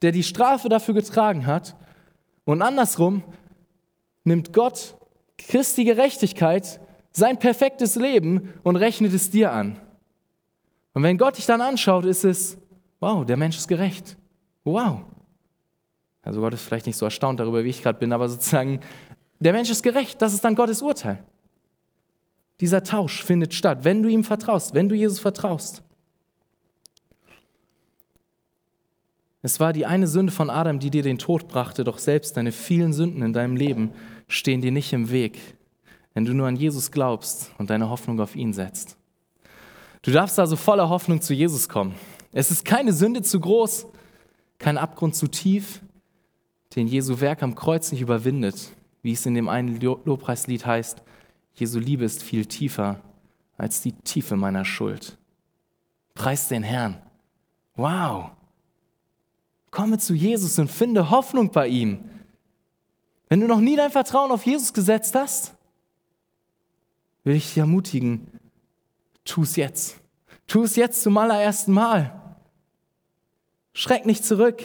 [0.02, 1.76] der die Strafe dafür getragen hat.
[2.44, 3.22] Und andersrum
[4.24, 4.96] nimmt Gott
[5.36, 6.80] Christi Gerechtigkeit,
[7.12, 9.80] sein perfektes Leben und rechnet es dir an.
[10.94, 12.58] Und wenn Gott dich dann anschaut, ist es,
[13.00, 14.16] wow, der Mensch ist gerecht.
[14.64, 15.00] Wow.
[16.22, 18.80] Also Gott ist vielleicht nicht so erstaunt darüber, wie ich gerade bin, aber sozusagen,
[19.38, 20.20] der Mensch ist gerecht.
[20.20, 21.24] Das ist dann Gottes Urteil.
[22.60, 25.82] Dieser Tausch findet statt, wenn du ihm vertraust, wenn du Jesus vertraust.
[29.42, 32.50] Es war die eine Sünde von Adam, die dir den Tod brachte, doch selbst deine
[32.50, 33.92] vielen Sünden in deinem Leben
[34.26, 35.38] stehen dir nicht im Weg,
[36.14, 38.96] wenn du nur an Jesus glaubst und deine Hoffnung auf ihn setzt.
[40.02, 41.94] Du darfst also voller Hoffnung zu Jesus kommen.
[42.32, 43.86] Es ist keine Sünde zu groß,
[44.58, 45.80] kein Abgrund zu tief,
[46.74, 51.02] den Jesu Werk am Kreuz nicht überwindet, wie es in dem einen Lobpreislied heißt,
[51.58, 53.00] Jesu Liebe ist viel tiefer
[53.56, 55.18] als die Tiefe meiner Schuld.
[56.14, 57.02] Preis den Herrn.
[57.74, 58.30] Wow.
[59.72, 62.08] Komme zu Jesus und finde Hoffnung bei ihm.
[63.28, 65.54] Wenn du noch nie dein Vertrauen auf Jesus gesetzt hast,
[67.24, 68.28] will ich dich ermutigen,
[69.24, 69.98] tu es jetzt.
[70.46, 72.36] Tu es jetzt zum allerersten Mal.
[73.72, 74.62] Schreck nicht zurück.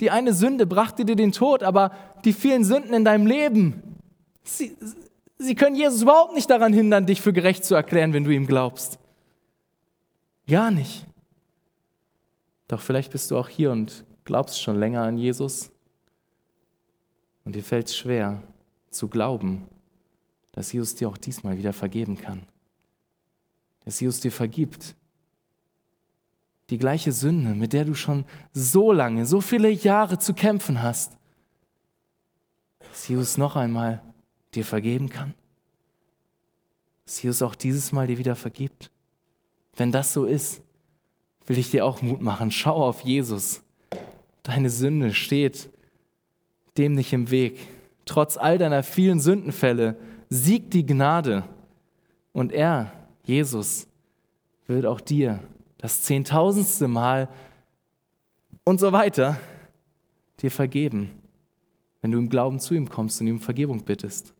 [0.00, 1.92] Die eine Sünde brachte dir den Tod, aber
[2.24, 3.82] die vielen Sünden in deinem Leben,
[4.42, 4.76] sie,
[5.38, 8.46] Sie können Jesus überhaupt nicht daran hindern, dich für gerecht zu erklären, wenn du ihm
[8.46, 8.98] glaubst.
[10.46, 11.06] Gar nicht.
[12.68, 15.70] Doch vielleicht bist du auch hier und glaubst schon länger an Jesus
[17.46, 18.42] und dir fällt es schwer
[18.90, 19.68] zu glauben,
[20.52, 22.42] dass Jesus dir auch diesmal wieder vergeben kann.
[23.84, 24.96] Dass Jesus dir vergibt.
[26.70, 31.16] Die gleiche Sünde, mit der du schon so lange, so viele Jahre zu kämpfen hast.
[32.80, 34.02] Dass Jesus noch einmal
[34.56, 35.34] dir vergeben kann?
[37.04, 38.90] Dass Jesus auch dieses Mal dir wieder vergibt?
[39.76, 40.62] Wenn das so ist,
[41.46, 42.50] will ich dir auch Mut machen.
[42.50, 43.62] Schau auf Jesus.
[44.42, 45.70] Deine Sünde steht
[46.76, 47.58] dem nicht im Weg.
[48.04, 49.96] Trotz all deiner vielen Sündenfälle
[50.28, 51.44] siegt die Gnade.
[52.32, 52.92] Und er,
[53.24, 53.86] Jesus,
[54.66, 55.40] wird auch dir
[55.78, 57.28] das zehntausendste Mal
[58.64, 59.38] und so weiter,
[60.40, 61.10] dir vergeben,
[62.00, 64.34] wenn du im Glauben zu ihm kommst und ihm Vergebung bittest.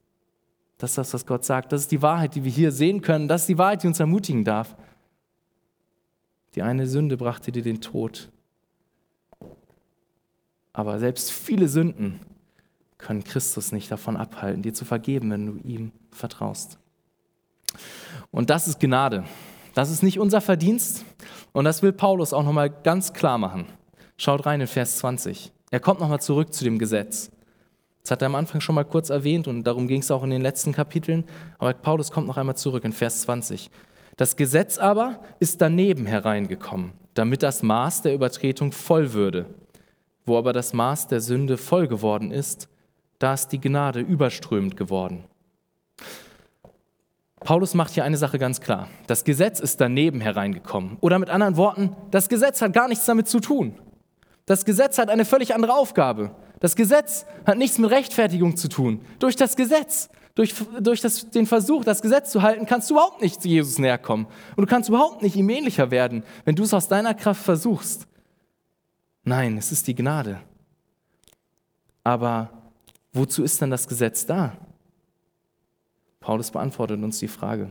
[0.79, 1.73] Das ist das, was Gott sagt.
[1.73, 3.29] Das ist die Wahrheit, die wir hier sehen können.
[3.29, 4.77] Das ist die Wahrheit, die uns ermutigen darf.
[6.55, 8.31] Die eine Sünde brachte dir den Tod.
[10.73, 12.21] Aber selbst viele Sünden
[12.99, 16.79] können Christus nicht davon abhalten, dir zu vergeben, wenn du ihm vertraust.
[18.31, 19.25] Und das ist Gnade.
[19.75, 21.05] Das ist nicht unser Verdienst.
[21.53, 23.67] Und das will Paulus auch nochmal ganz klar machen.
[24.17, 25.53] Schaut rein in Vers 20.
[25.71, 27.31] Er kommt nochmal zurück zu dem Gesetz.
[28.07, 30.31] Das hat er am Anfang schon mal kurz erwähnt und darum ging es auch in
[30.31, 31.25] den letzten Kapiteln.
[31.59, 33.69] Aber Paulus kommt noch einmal zurück in Vers 20.
[34.17, 39.47] Das Gesetz aber ist daneben hereingekommen, damit das Maß der Übertretung voll würde.
[40.25, 42.69] Wo aber das Maß der Sünde voll geworden ist,
[43.19, 45.25] da ist die Gnade überströmend geworden.
[47.41, 48.89] Paulus macht hier eine Sache ganz klar.
[49.09, 50.97] Das Gesetz ist daneben hereingekommen.
[51.01, 53.75] Oder mit anderen Worten, das Gesetz hat gar nichts damit zu tun.
[54.45, 56.31] Das Gesetz hat eine völlig andere Aufgabe.
[56.61, 59.01] Das Gesetz hat nichts mit Rechtfertigung zu tun.
[59.19, 63.23] Durch das Gesetz, durch, durch das, den Versuch, das Gesetz zu halten, kannst du überhaupt
[63.23, 64.27] nicht zu Jesus näher kommen.
[64.57, 68.07] Und du kannst überhaupt nicht ihm ähnlicher werden, wenn du es aus deiner Kraft versuchst.
[69.25, 70.41] Nein, es ist die Gnade.
[72.05, 72.51] Aber
[73.13, 74.57] wozu ist denn das Gesetz da?
[76.21, 77.71] Paulus beantwortet uns die Frage.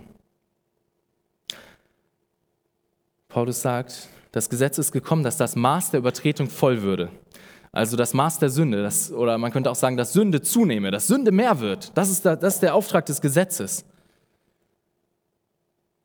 [3.29, 7.09] Paulus sagt, das Gesetz ist gekommen, dass das Maß der Übertretung voll würde.
[7.75, 11.07] Also das Maß der Sünde, das, oder man könnte auch sagen, dass Sünde zunehme, dass
[11.07, 11.95] Sünde mehr wird.
[11.95, 13.85] Das ist, der, das ist der Auftrag des Gesetzes.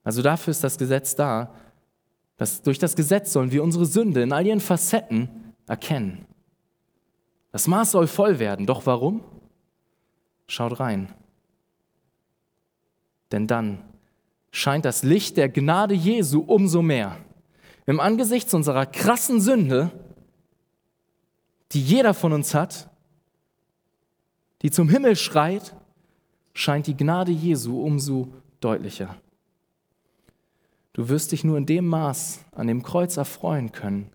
[0.04, 1.54] Also dafür ist das Gesetz da.
[2.36, 6.26] Dass durch das Gesetz sollen wir unsere Sünde in all ihren Facetten erkennen.
[7.52, 8.66] Das Maß soll voll werden.
[8.66, 9.22] Doch warum?
[10.46, 11.14] Schaut rein
[13.32, 13.82] denn dann
[14.50, 17.16] scheint das Licht der Gnade Jesu umso mehr.
[17.86, 19.90] Im Angesicht unserer krassen Sünde,
[21.72, 22.88] die jeder von uns hat,
[24.62, 25.74] die zum Himmel schreit,
[26.52, 29.16] scheint die Gnade Jesu umso deutlicher.
[30.92, 34.10] Du wirst dich nur in dem Maß an dem Kreuz erfreuen können,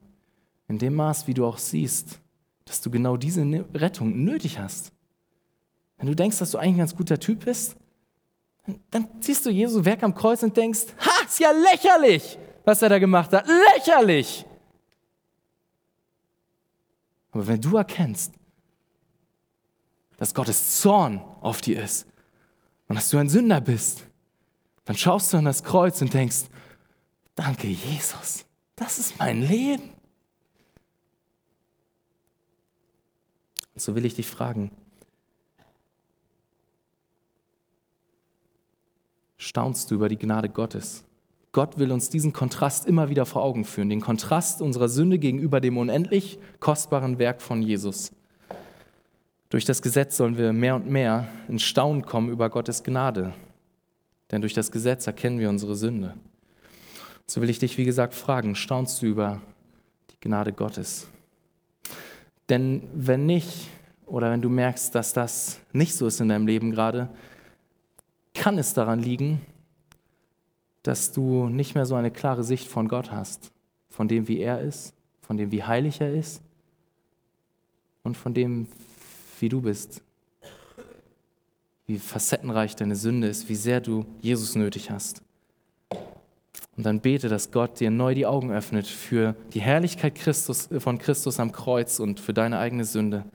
[0.67, 2.19] in dem Maß, wie du auch siehst,
[2.65, 4.91] dass du genau diese Rettung nötig hast.
[5.97, 7.77] Wenn du denkst, dass du eigentlich ein ganz guter Typ bist,
[8.91, 12.89] dann siehst du Jesu Werk am Kreuz und denkst, ha, ist ja lächerlich, was er
[12.89, 13.47] da gemacht hat.
[13.75, 14.45] Lächerlich!
[17.35, 18.33] Aber wenn du erkennst,
[20.15, 22.07] dass Gottes Zorn auf dir ist
[22.87, 24.07] und dass du ein Sünder bist,
[24.85, 26.45] dann schaust du an das Kreuz und denkst,
[27.35, 28.45] danke Jesus,
[28.77, 29.89] das ist mein Leben.
[33.73, 34.71] Und so will ich dich fragen,
[39.35, 41.04] staunst du über die Gnade Gottes.
[41.55, 45.61] Gott will uns diesen Kontrast immer wieder vor Augen führen, den Kontrast unserer Sünde gegenüber
[45.61, 48.11] dem unendlich kostbaren Werk von Jesus.
[49.47, 53.33] Durch das Gesetz sollen wir mehr und mehr in Staunen kommen über Gottes Gnade,
[54.31, 56.15] denn durch das Gesetz erkennen wir unsere Sünde.
[57.25, 59.41] So will ich dich, wie gesagt, fragen, staunst du über
[60.11, 61.07] die Gnade Gottes?
[62.49, 63.69] Denn wenn nicht,
[64.05, 67.07] oder wenn du merkst, dass das nicht so ist in deinem Leben gerade,
[68.33, 69.39] kann es daran liegen,
[70.85, 73.51] dass du nicht mehr so eine klare Sicht von Gott hast,
[73.89, 76.43] von dem, wie er ist, von dem, wie heilig er ist
[78.03, 78.67] und von dem,
[79.39, 80.03] wie du bist,
[81.87, 85.23] wie facettenreich deine Sünde ist, wie sehr du Jesus nötig hast.
[86.77, 90.99] Und dann bete, dass Gott dir neu die Augen öffnet für die Herrlichkeit Christus, von
[90.99, 93.25] Christus am Kreuz und für deine eigene Sünde,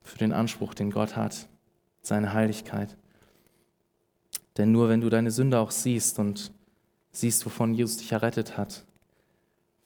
[0.00, 1.48] für den Anspruch, den Gott hat
[2.00, 2.96] seine Heiligkeit.
[4.56, 6.52] Denn nur wenn du deine Sünde auch siehst und
[7.12, 8.84] siehst, wovon Jesus dich errettet hat,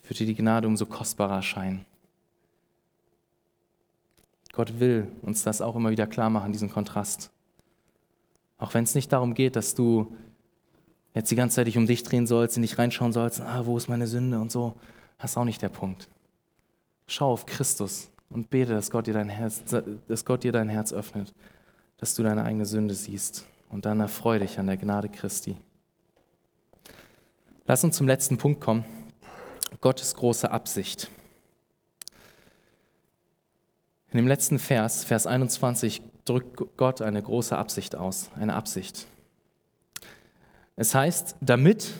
[0.06, 1.84] wird dir die Gnade umso kostbarer erscheinen.
[4.52, 7.30] Gott will uns das auch immer wieder klar machen, diesen Kontrast.
[8.58, 10.14] Auch wenn es nicht darum geht, dass du
[11.14, 13.76] jetzt die ganze Zeit dich um dich drehen sollst, in dich reinschauen sollst, ah, wo
[13.76, 14.74] ist meine Sünde und so,
[15.18, 16.08] das ist auch nicht der Punkt.
[17.06, 19.62] Schau auf Christus und bete, dass Gott dir dein Herz,
[20.08, 21.32] dass Gott dir dein Herz öffnet
[22.00, 25.56] dass du deine eigene Sünde siehst und dann erfreue dich an der Gnade Christi.
[27.66, 28.84] Lass uns zum letzten Punkt kommen.
[29.80, 31.10] Gottes große Absicht.
[34.10, 39.06] In dem letzten Vers, Vers 21, drückt Gott eine große Absicht aus, eine Absicht.
[40.74, 41.92] Es heißt, damit,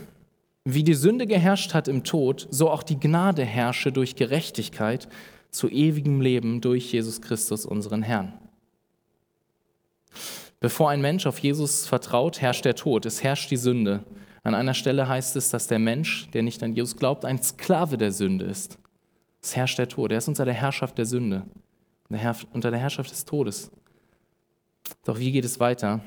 [0.64, 5.08] wie die Sünde geherrscht hat im Tod, so auch die Gnade herrsche durch Gerechtigkeit
[5.50, 8.32] zu ewigem Leben durch Jesus Christus, unseren Herrn.
[10.60, 14.04] Bevor ein Mensch auf Jesus vertraut, herrscht der Tod, es herrscht die Sünde.
[14.42, 17.96] An einer Stelle heißt es, dass der Mensch, der nicht an Jesus glaubt, ein Sklave
[17.96, 18.78] der Sünde ist.
[19.42, 20.12] Es herrscht der Tod.
[20.12, 21.44] Er ist unter der Herrschaft der Sünde,
[22.52, 23.70] unter der Herrschaft des Todes.
[25.04, 26.00] Doch wie geht es weiter?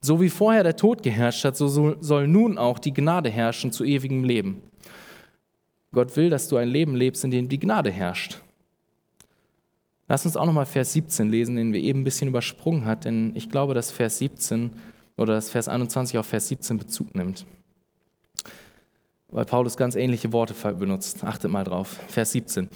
[0.00, 3.84] So wie vorher der Tod geherrscht hat, so soll nun auch die Gnade herrschen zu
[3.84, 4.62] ewigem Leben.
[5.92, 8.40] Gott will, dass du ein Leben lebst, in dem die Gnade herrscht.
[10.08, 13.32] Lass uns auch nochmal Vers 17 lesen, den wir eben ein bisschen übersprungen hat, denn
[13.34, 14.70] ich glaube, dass Vers 17
[15.16, 17.44] oder dass Vers 21 auf Vers 17 Bezug nimmt.
[19.28, 21.24] Weil Paulus ganz ähnliche Worte benutzt.
[21.24, 21.98] Achtet mal drauf.
[22.06, 22.68] Vers 17.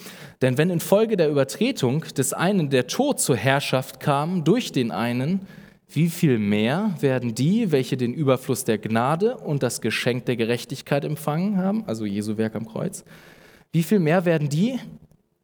[0.43, 5.47] Denn wenn infolge der Übertretung des einen der Tod zur Herrschaft kam durch den einen,
[5.89, 11.05] wie viel mehr werden die, welche den Überfluss der Gnade und das Geschenk der Gerechtigkeit
[11.05, 13.05] empfangen haben, also Jesu Werk am Kreuz,
[13.73, 14.79] wie viel mehr werden die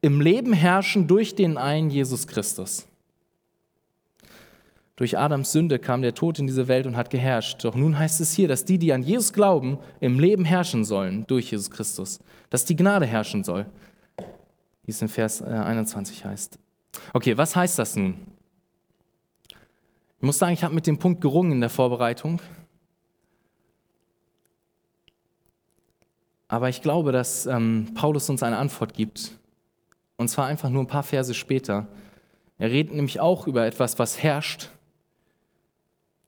[0.03, 2.87] im Leben herrschen durch den einen Jesus Christus?
[4.97, 7.63] Durch Adams Sünde kam der Tod in diese Welt und hat geherrscht.
[7.65, 11.27] Doch nun heißt es hier, dass die, die an Jesus glauben, im Leben herrschen sollen
[11.27, 12.19] durch Jesus Christus.
[12.49, 13.67] Dass die Gnade herrschen soll.
[14.85, 16.59] Wie es in Vers 21 äh, heißt.
[17.13, 18.15] Okay, was heißt das nun?
[20.19, 22.41] Ich muss sagen, ich habe mit dem Punkt gerungen in der Vorbereitung.
[26.49, 29.33] Aber ich glaube, dass ähm, Paulus uns eine Antwort gibt.
[30.17, 31.87] Und zwar einfach nur ein paar Verse später.
[32.59, 34.71] Er redet nämlich auch über etwas, was herrscht.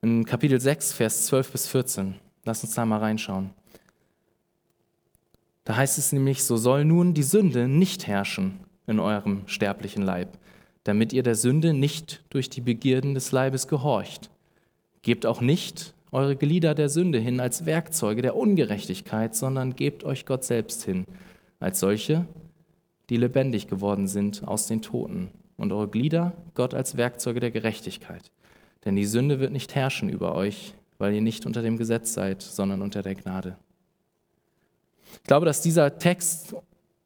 [0.03, 2.15] In Kapitel 6, Vers 12 bis 14.
[2.45, 3.51] Lass uns da mal reinschauen.
[5.65, 10.39] Da heißt es nämlich, so soll nun die Sünde nicht herrschen in eurem sterblichen Leib,
[10.85, 14.31] damit ihr der Sünde nicht durch die Begierden des Leibes gehorcht.
[15.03, 20.25] Gebt auch nicht eure Glieder der Sünde hin als Werkzeuge der Ungerechtigkeit, sondern gebt euch
[20.25, 21.05] Gott selbst hin,
[21.61, 22.27] als solche,
[23.11, 28.31] die lebendig geworden sind aus den Toten, und eure Glieder Gott als Werkzeuge der Gerechtigkeit.
[28.85, 32.41] Denn die Sünde wird nicht herrschen über euch, weil ihr nicht unter dem Gesetz seid,
[32.43, 33.59] sondern unter der Gnade.
[35.13, 36.55] Ich glaube, dass dieser Text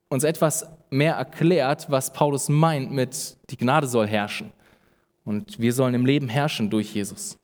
[0.09, 4.53] uns etwas mehr erklärt, was Paulus meint mit, die Gnade soll herrschen.
[5.25, 7.39] Und wir sollen im Leben herrschen durch Jesus.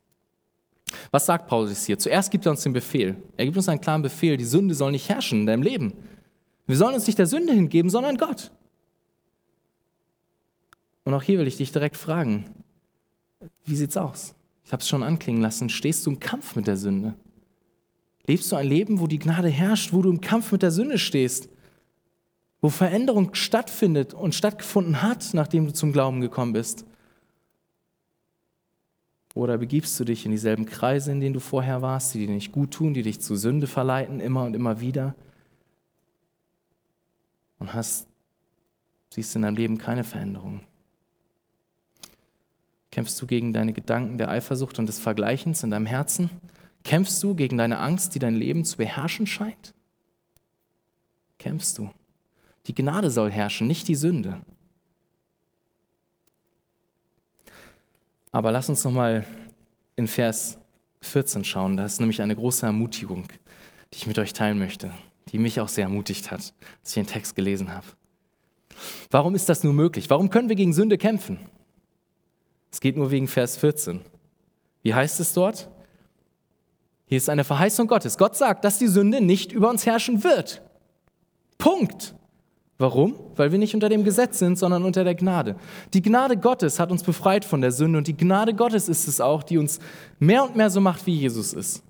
[1.11, 1.99] Was sagt Paulus hier?
[1.99, 3.17] Zuerst gibt er uns den Befehl.
[3.37, 5.95] Er gibt uns einen klaren Befehl, die Sünde soll nicht herrschen in deinem Leben.
[6.69, 8.53] Wir sollen uns nicht der Sünde hingeben, sondern Gott.
[11.03, 12.45] Und auch hier will ich dich direkt fragen,
[13.65, 14.37] wie sieht's aus?
[14.65, 15.69] Ich habe es schon anklingen lassen.
[15.69, 17.15] Stehst du im Kampf mit der Sünde?
[18.29, 20.99] Lebst du ein Leben, wo die Gnade herrscht, wo du im Kampf mit der Sünde
[20.99, 21.49] stehst?
[22.61, 26.85] wo Veränderung stattfindet und stattgefunden hat, nachdem du zum Glauben gekommen bist?
[29.35, 32.51] Oder begibst du dich in dieselben Kreise, in denen du vorher warst, die dir nicht
[32.51, 35.15] gut tun, die dich zu Sünde verleiten, immer und immer wieder?
[37.59, 38.07] Und hast,
[39.11, 40.61] siehst in deinem Leben keine Veränderung?
[42.91, 46.31] Kämpfst du gegen deine Gedanken der Eifersucht und des Vergleichens in deinem Herzen?
[46.85, 49.75] Kämpfst du gegen deine Angst, die dein Leben zu beherrschen scheint?
[51.39, 51.91] Kämpfst du?
[52.67, 54.41] Die Gnade soll herrschen, nicht die Sünde.
[58.33, 59.25] Aber lass uns noch mal
[59.97, 60.59] in Vers
[61.01, 61.77] 14 schauen.
[61.77, 63.25] Da ist nämlich eine große Ermutigung,
[63.93, 64.93] die ich mit euch teilen möchte,
[65.33, 66.55] die mich auch sehr ermutigt hat, als
[66.89, 67.87] ich den Text gelesen habe.
[69.11, 70.09] Warum ist das nur möglich?
[70.11, 71.39] Warum können wir gegen Sünde kämpfen?
[72.71, 74.01] Es geht nur wegen Vers 14.
[74.83, 75.69] Wie heißt es dort?
[77.07, 78.19] Hier ist eine Verheißung Gottes.
[78.19, 80.63] Gott sagt, dass die Sünde nicht über uns herrschen wird.
[81.57, 82.15] Punkt.
[82.77, 83.17] Warum?
[83.35, 85.57] Weil wir nicht unter dem Gesetz sind, sondern unter der Gnade.
[85.95, 89.21] Die Gnade Gottes hat uns befreit von der Sünde und die Gnade Gottes ist es
[89.21, 89.81] auch, die uns
[90.21, 91.83] mehr und mehr so macht, wie Jesus ist.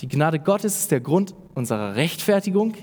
[0.00, 2.74] Die Gnade Gottes ist der Grund unserer Rechtfertigung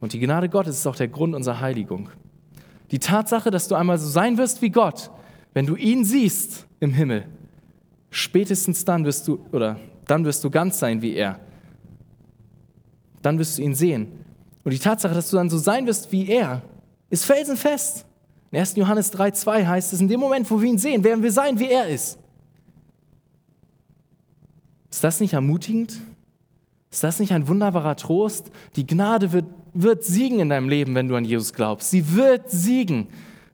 [0.00, 2.10] und die Gnade Gottes ist auch der Grund unserer Heiligung.
[2.90, 5.10] Die Tatsache, dass du einmal so sein wirst wie Gott,
[5.54, 7.26] wenn du ihn siehst im Himmel,
[8.10, 11.38] spätestens dann wirst du, oder dann wirst du ganz sein wie er.
[13.22, 14.08] Dann wirst du ihn sehen.
[14.64, 16.62] Und die Tatsache, dass du dann so sein wirst wie er,
[17.08, 18.04] ist felsenfest.
[18.50, 18.76] In 1.
[18.76, 21.70] Johannes 3,2 heißt es, in dem Moment, wo wir ihn sehen, werden wir sein, wie
[21.70, 22.18] er ist.
[24.90, 25.98] Ist das nicht ermutigend?
[26.92, 28.52] Ist das nicht ein wunderbarer Trost?
[28.76, 31.90] Die Gnade wird, wird siegen in deinem Leben, wenn du an Jesus glaubst.
[31.90, 33.08] Sie wird siegen.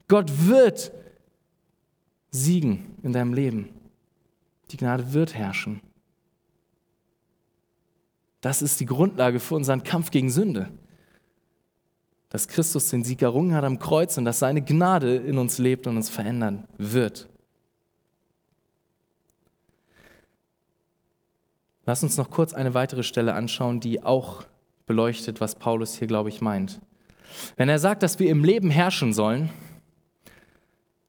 [0.08, 0.92] Gott wird
[2.30, 3.70] siegen in deinem Leben.
[4.70, 5.80] Die Gnade wird herrschen.
[8.42, 10.68] Das ist die Grundlage für unseren Kampf gegen Sünde
[12.30, 15.86] dass Christus den Sieg errungen hat am Kreuz und dass seine Gnade in uns lebt
[15.86, 17.28] und uns verändern wird.
[21.88, 24.44] Lass uns noch kurz eine weitere Stelle anschauen, die auch
[24.84, 26.82] beleuchtet, was Paulus hier, glaube ich, meint.
[27.56, 29.48] Wenn er sagt, dass wir im Leben herrschen sollen,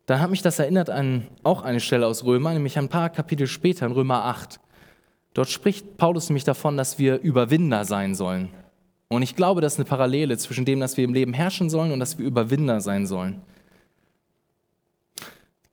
[0.06, 3.46] dann hat mich das erinnert an auch eine Stelle aus Römer, nämlich ein paar Kapitel
[3.46, 4.62] später in Römer 8.
[5.34, 8.48] Dort spricht Paulus nämlich davon, dass wir Überwinder sein sollen.
[9.10, 11.92] Und ich glaube, das ist eine Parallele zwischen dem, dass wir im Leben herrschen sollen
[11.92, 13.42] und dass wir Überwinder sein sollen.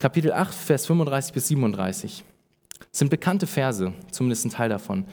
[0.00, 2.24] Kapitel 8, Vers 35 bis 37
[2.98, 5.04] sind bekannte Verse, zumindest ein Teil davon.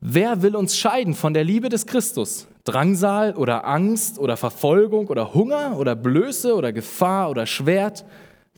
[0.00, 2.48] Wer will uns scheiden von der Liebe des Christus?
[2.64, 8.04] Drangsal oder Angst oder Verfolgung oder Hunger oder Blöße oder Gefahr oder Schwert?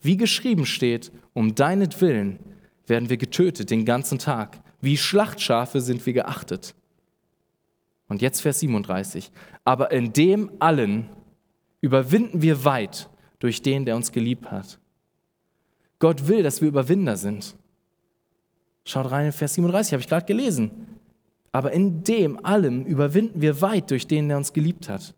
[0.01, 2.39] Wie geschrieben steht, um deinetwillen
[2.87, 4.61] werden wir getötet den ganzen Tag.
[4.81, 6.75] Wie Schlachtschafe sind wir geachtet.
[8.09, 9.31] Und jetzt Vers 37.
[9.65, 11.09] Aber in dem allen
[11.81, 13.09] überwinden wir weit
[13.39, 14.79] durch den, der uns geliebt hat.
[15.99, 17.55] Gott will, dass wir Überwinder sind.
[18.85, 20.71] Schaut rein in Vers 37, habe ich gerade gelesen.
[21.53, 25.15] Aber in dem allem überwinden wir weit durch den, der uns geliebt hat.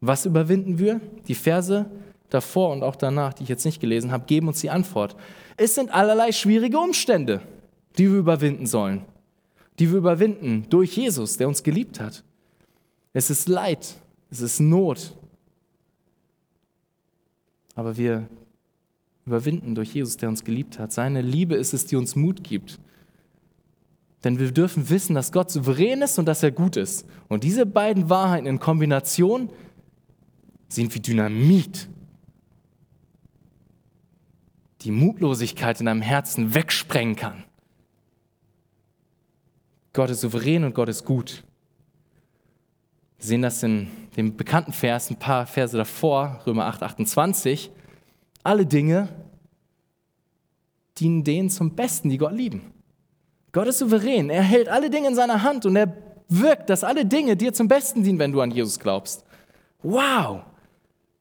[0.00, 1.00] Was überwinden wir?
[1.28, 1.86] Die Verse
[2.28, 5.16] davor und auch danach, die ich jetzt nicht gelesen habe, geben uns die Antwort.
[5.56, 7.40] Es sind allerlei schwierige Umstände,
[7.96, 9.04] die wir überwinden sollen.
[9.78, 12.22] Die wir überwinden durch Jesus, der uns geliebt hat.
[13.12, 13.94] Es ist Leid,
[14.30, 15.14] es ist Not.
[17.76, 18.28] Aber wir
[19.26, 20.92] überwinden durch Jesus, der uns geliebt hat.
[20.92, 22.78] Seine Liebe ist es, die uns Mut gibt.
[24.22, 27.06] Denn wir dürfen wissen, dass Gott souverän ist und dass er gut ist.
[27.28, 29.50] Und diese beiden Wahrheiten in Kombination
[30.68, 31.88] sind wie Dynamit,
[34.80, 37.44] die Mutlosigkeit in deinem Herzen wegsprengen kann.
[39.92, 41.44] Gott ist souverän und Gott ist gut.
[43.18, 47.70] Wir sehen das in dem bekannten Vers, ein paar Verse davor, Römer 8, 28
[48.44, 49.08] alle Dinge
[50.98, 52.72] dienen denen zum Besten, die Gott lieben.
[53.50, 54.30] Gott ist souverän.
[54.30, 55.96] Er hält alle Dinge in seiner Hand und er
[56.28, 59.24] wirkt, dass alle Dinge dir zum Besten dienen, wenn du an Jesus glaubst.
[59.82, 60.42] Wow!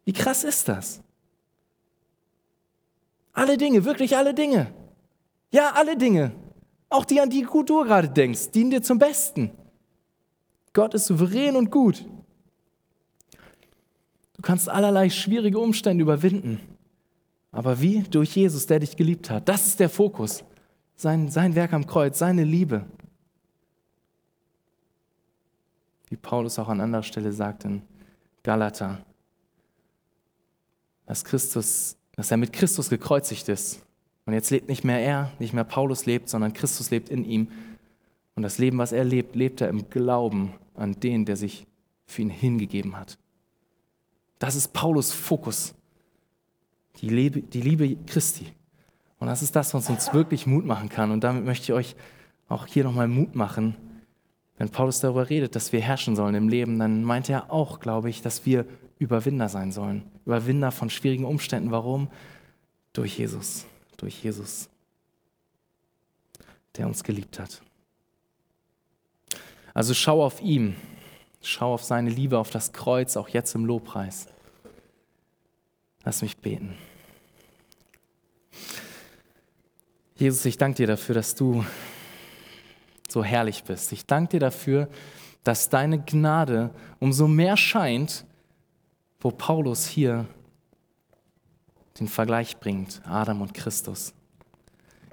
[0.05, 1.01] Wie krass ist das?
[3.31, 4.71] Alle Dinge, wirklich alle Dinge.
[5.51, 6.31] Ja, alle Dinge.
[6.89, 9.51] Auch die, an die du gerade denkst, dienen dir zum Besten.
[10.73, 12.05] Gott ist souverän und gut.
[14.35, 16.72] Du kannst allerlei schwierige Umstände überwinden.
[17.53, 18.01] Aber wie?
[18.01, 19.47] Durch Jesus, der dich geliebt hat.
[19.47, 20.43] Das ist der Fokus.
[20.95, 22.85] Sein, sein Werk am Kreuz, seine Liebe.
[26.09, 27.83] Wie Paulus auch an anderer Stelle sagt in
[28.41, 29.05] Galater,
[31.05, 33.85] dass Christus, dass er mit Christus gekreuzigt ist.
[34.25, 37.49] Und jetzt lebt nicht mehr er, nicht mehr Paulus lebt, sondern Christus lebt in ihm.
[38.35, 41.67] Und das Leben, was er lebt, lebt er im Glauben an den, der sich
[42.07, 43.19] für ihn hingegeben hat.
[44.39, 45.75] Das ist Paulus Fokus
[47.01, 48.47] die Liebe, die Liebe Christi.
[49.19, 51.11] Und das ist das, was uns wirklich Mut machen kann.
[51.11, 51.95] Und damit möchte ich euch
[52.49, 53.75] auch hier nochmal Mut machen.
[54.57, 58.09] Wenn Paulus darüber redet, dass wir herrschen sollen im Leben, dann meint er auch, glaube
[58.09, 58.65] ich, dass wir
[58.99, 60.03] Überwinder sein sollen.
[60.25, 61.71] Überwinder von schwierigen Umständen.
[61.71, 62.09] Warum?
[62.93, 63.65] Durch Jesus.
[63.97, 64.69] Durch Jesus,
[66.75, 67.61] der uns geliebt hat.
[69.73, 70.75] Also schau auf ihn.
[71.41, 74.27] Schau auf seine Liebe, auf das Kreuz, auch jetzt im Lobpreis.
[76.03, 76.75] Lass mich beten.
[80.15, 81.65] Jesus, ich danke dir dafür, dass du
[83.09, 83.91] so herrlich bist.
[83.91, 84.87] Ich danke dir dafür,
[85.43, 88.25] dass deine Gnade umso mehr scheint,
[89.19, 90.25] wo Paulus hier
[91.99, 94.13] den Vergleich bringt, Adam und Christus.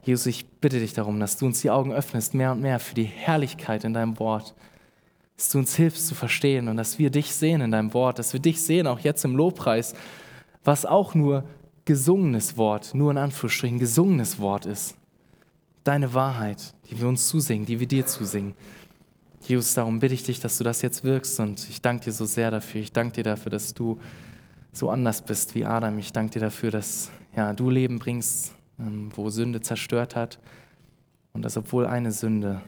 [0.02, 2.94] Jesus, ich bitte dich darum, dass du uns die Augen öffnest, mehr und mehr für
[2.94, 4.54] die Herrlichkeit in deinem Wort,
[5.36, 8.32] dass du uns hilfst zu verstehen und dass wir dich sehen in deinem Wort, dass
[8.32, 9.94] wir dich sehen, auch jetzt im Lobpreis,
[10.64, 11.44] was auch nur
[11.84, 14.96] gesungenes Wort, nur in Anführungsstrichen gesungenes Wort ist.
[15.84, 18.54] Deine Wahrheit, die wir uns zusingen, die wir dir zusingen.
[19.40, 22.26] Jesus, darum bitte ich dich, dass du das jetzt wirkst und ich danke dir so
[22.26, 22.82] sehr dafür.
[22.82, 23.98] Ich danke dir dafür, dass du
[24.72, 25.98] so anders bist wie Adam.
[25.98, 30.38] Ich danke dir dafür, dass ja, du Leben bringst, ähm, wo Sünde zerstört hat
[31.32, 32.60] und dass obwohl eine Sünde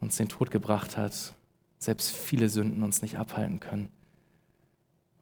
[0.00, 1.34] uns den Tod gebracht hat,
[1.78, 3.90] selbst viele Sünden uns nicht abhalten können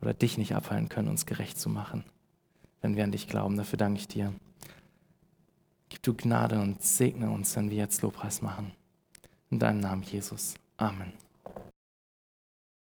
[0.01, 2.05] oder dich nicht abhalten können, uns gerecht zu machen,
[2.80, 3.57] wenn wir an dich glauben.
[3.57, 4.32] Dafür danke ich dir.
[5.88, 8.72] Gib du Gnade und segne uns, wenn wir jetzt Lobpreis machen.
[9.51, 10.55] In deinem Namen, Jesus.
[10.76, 11.26] Amen.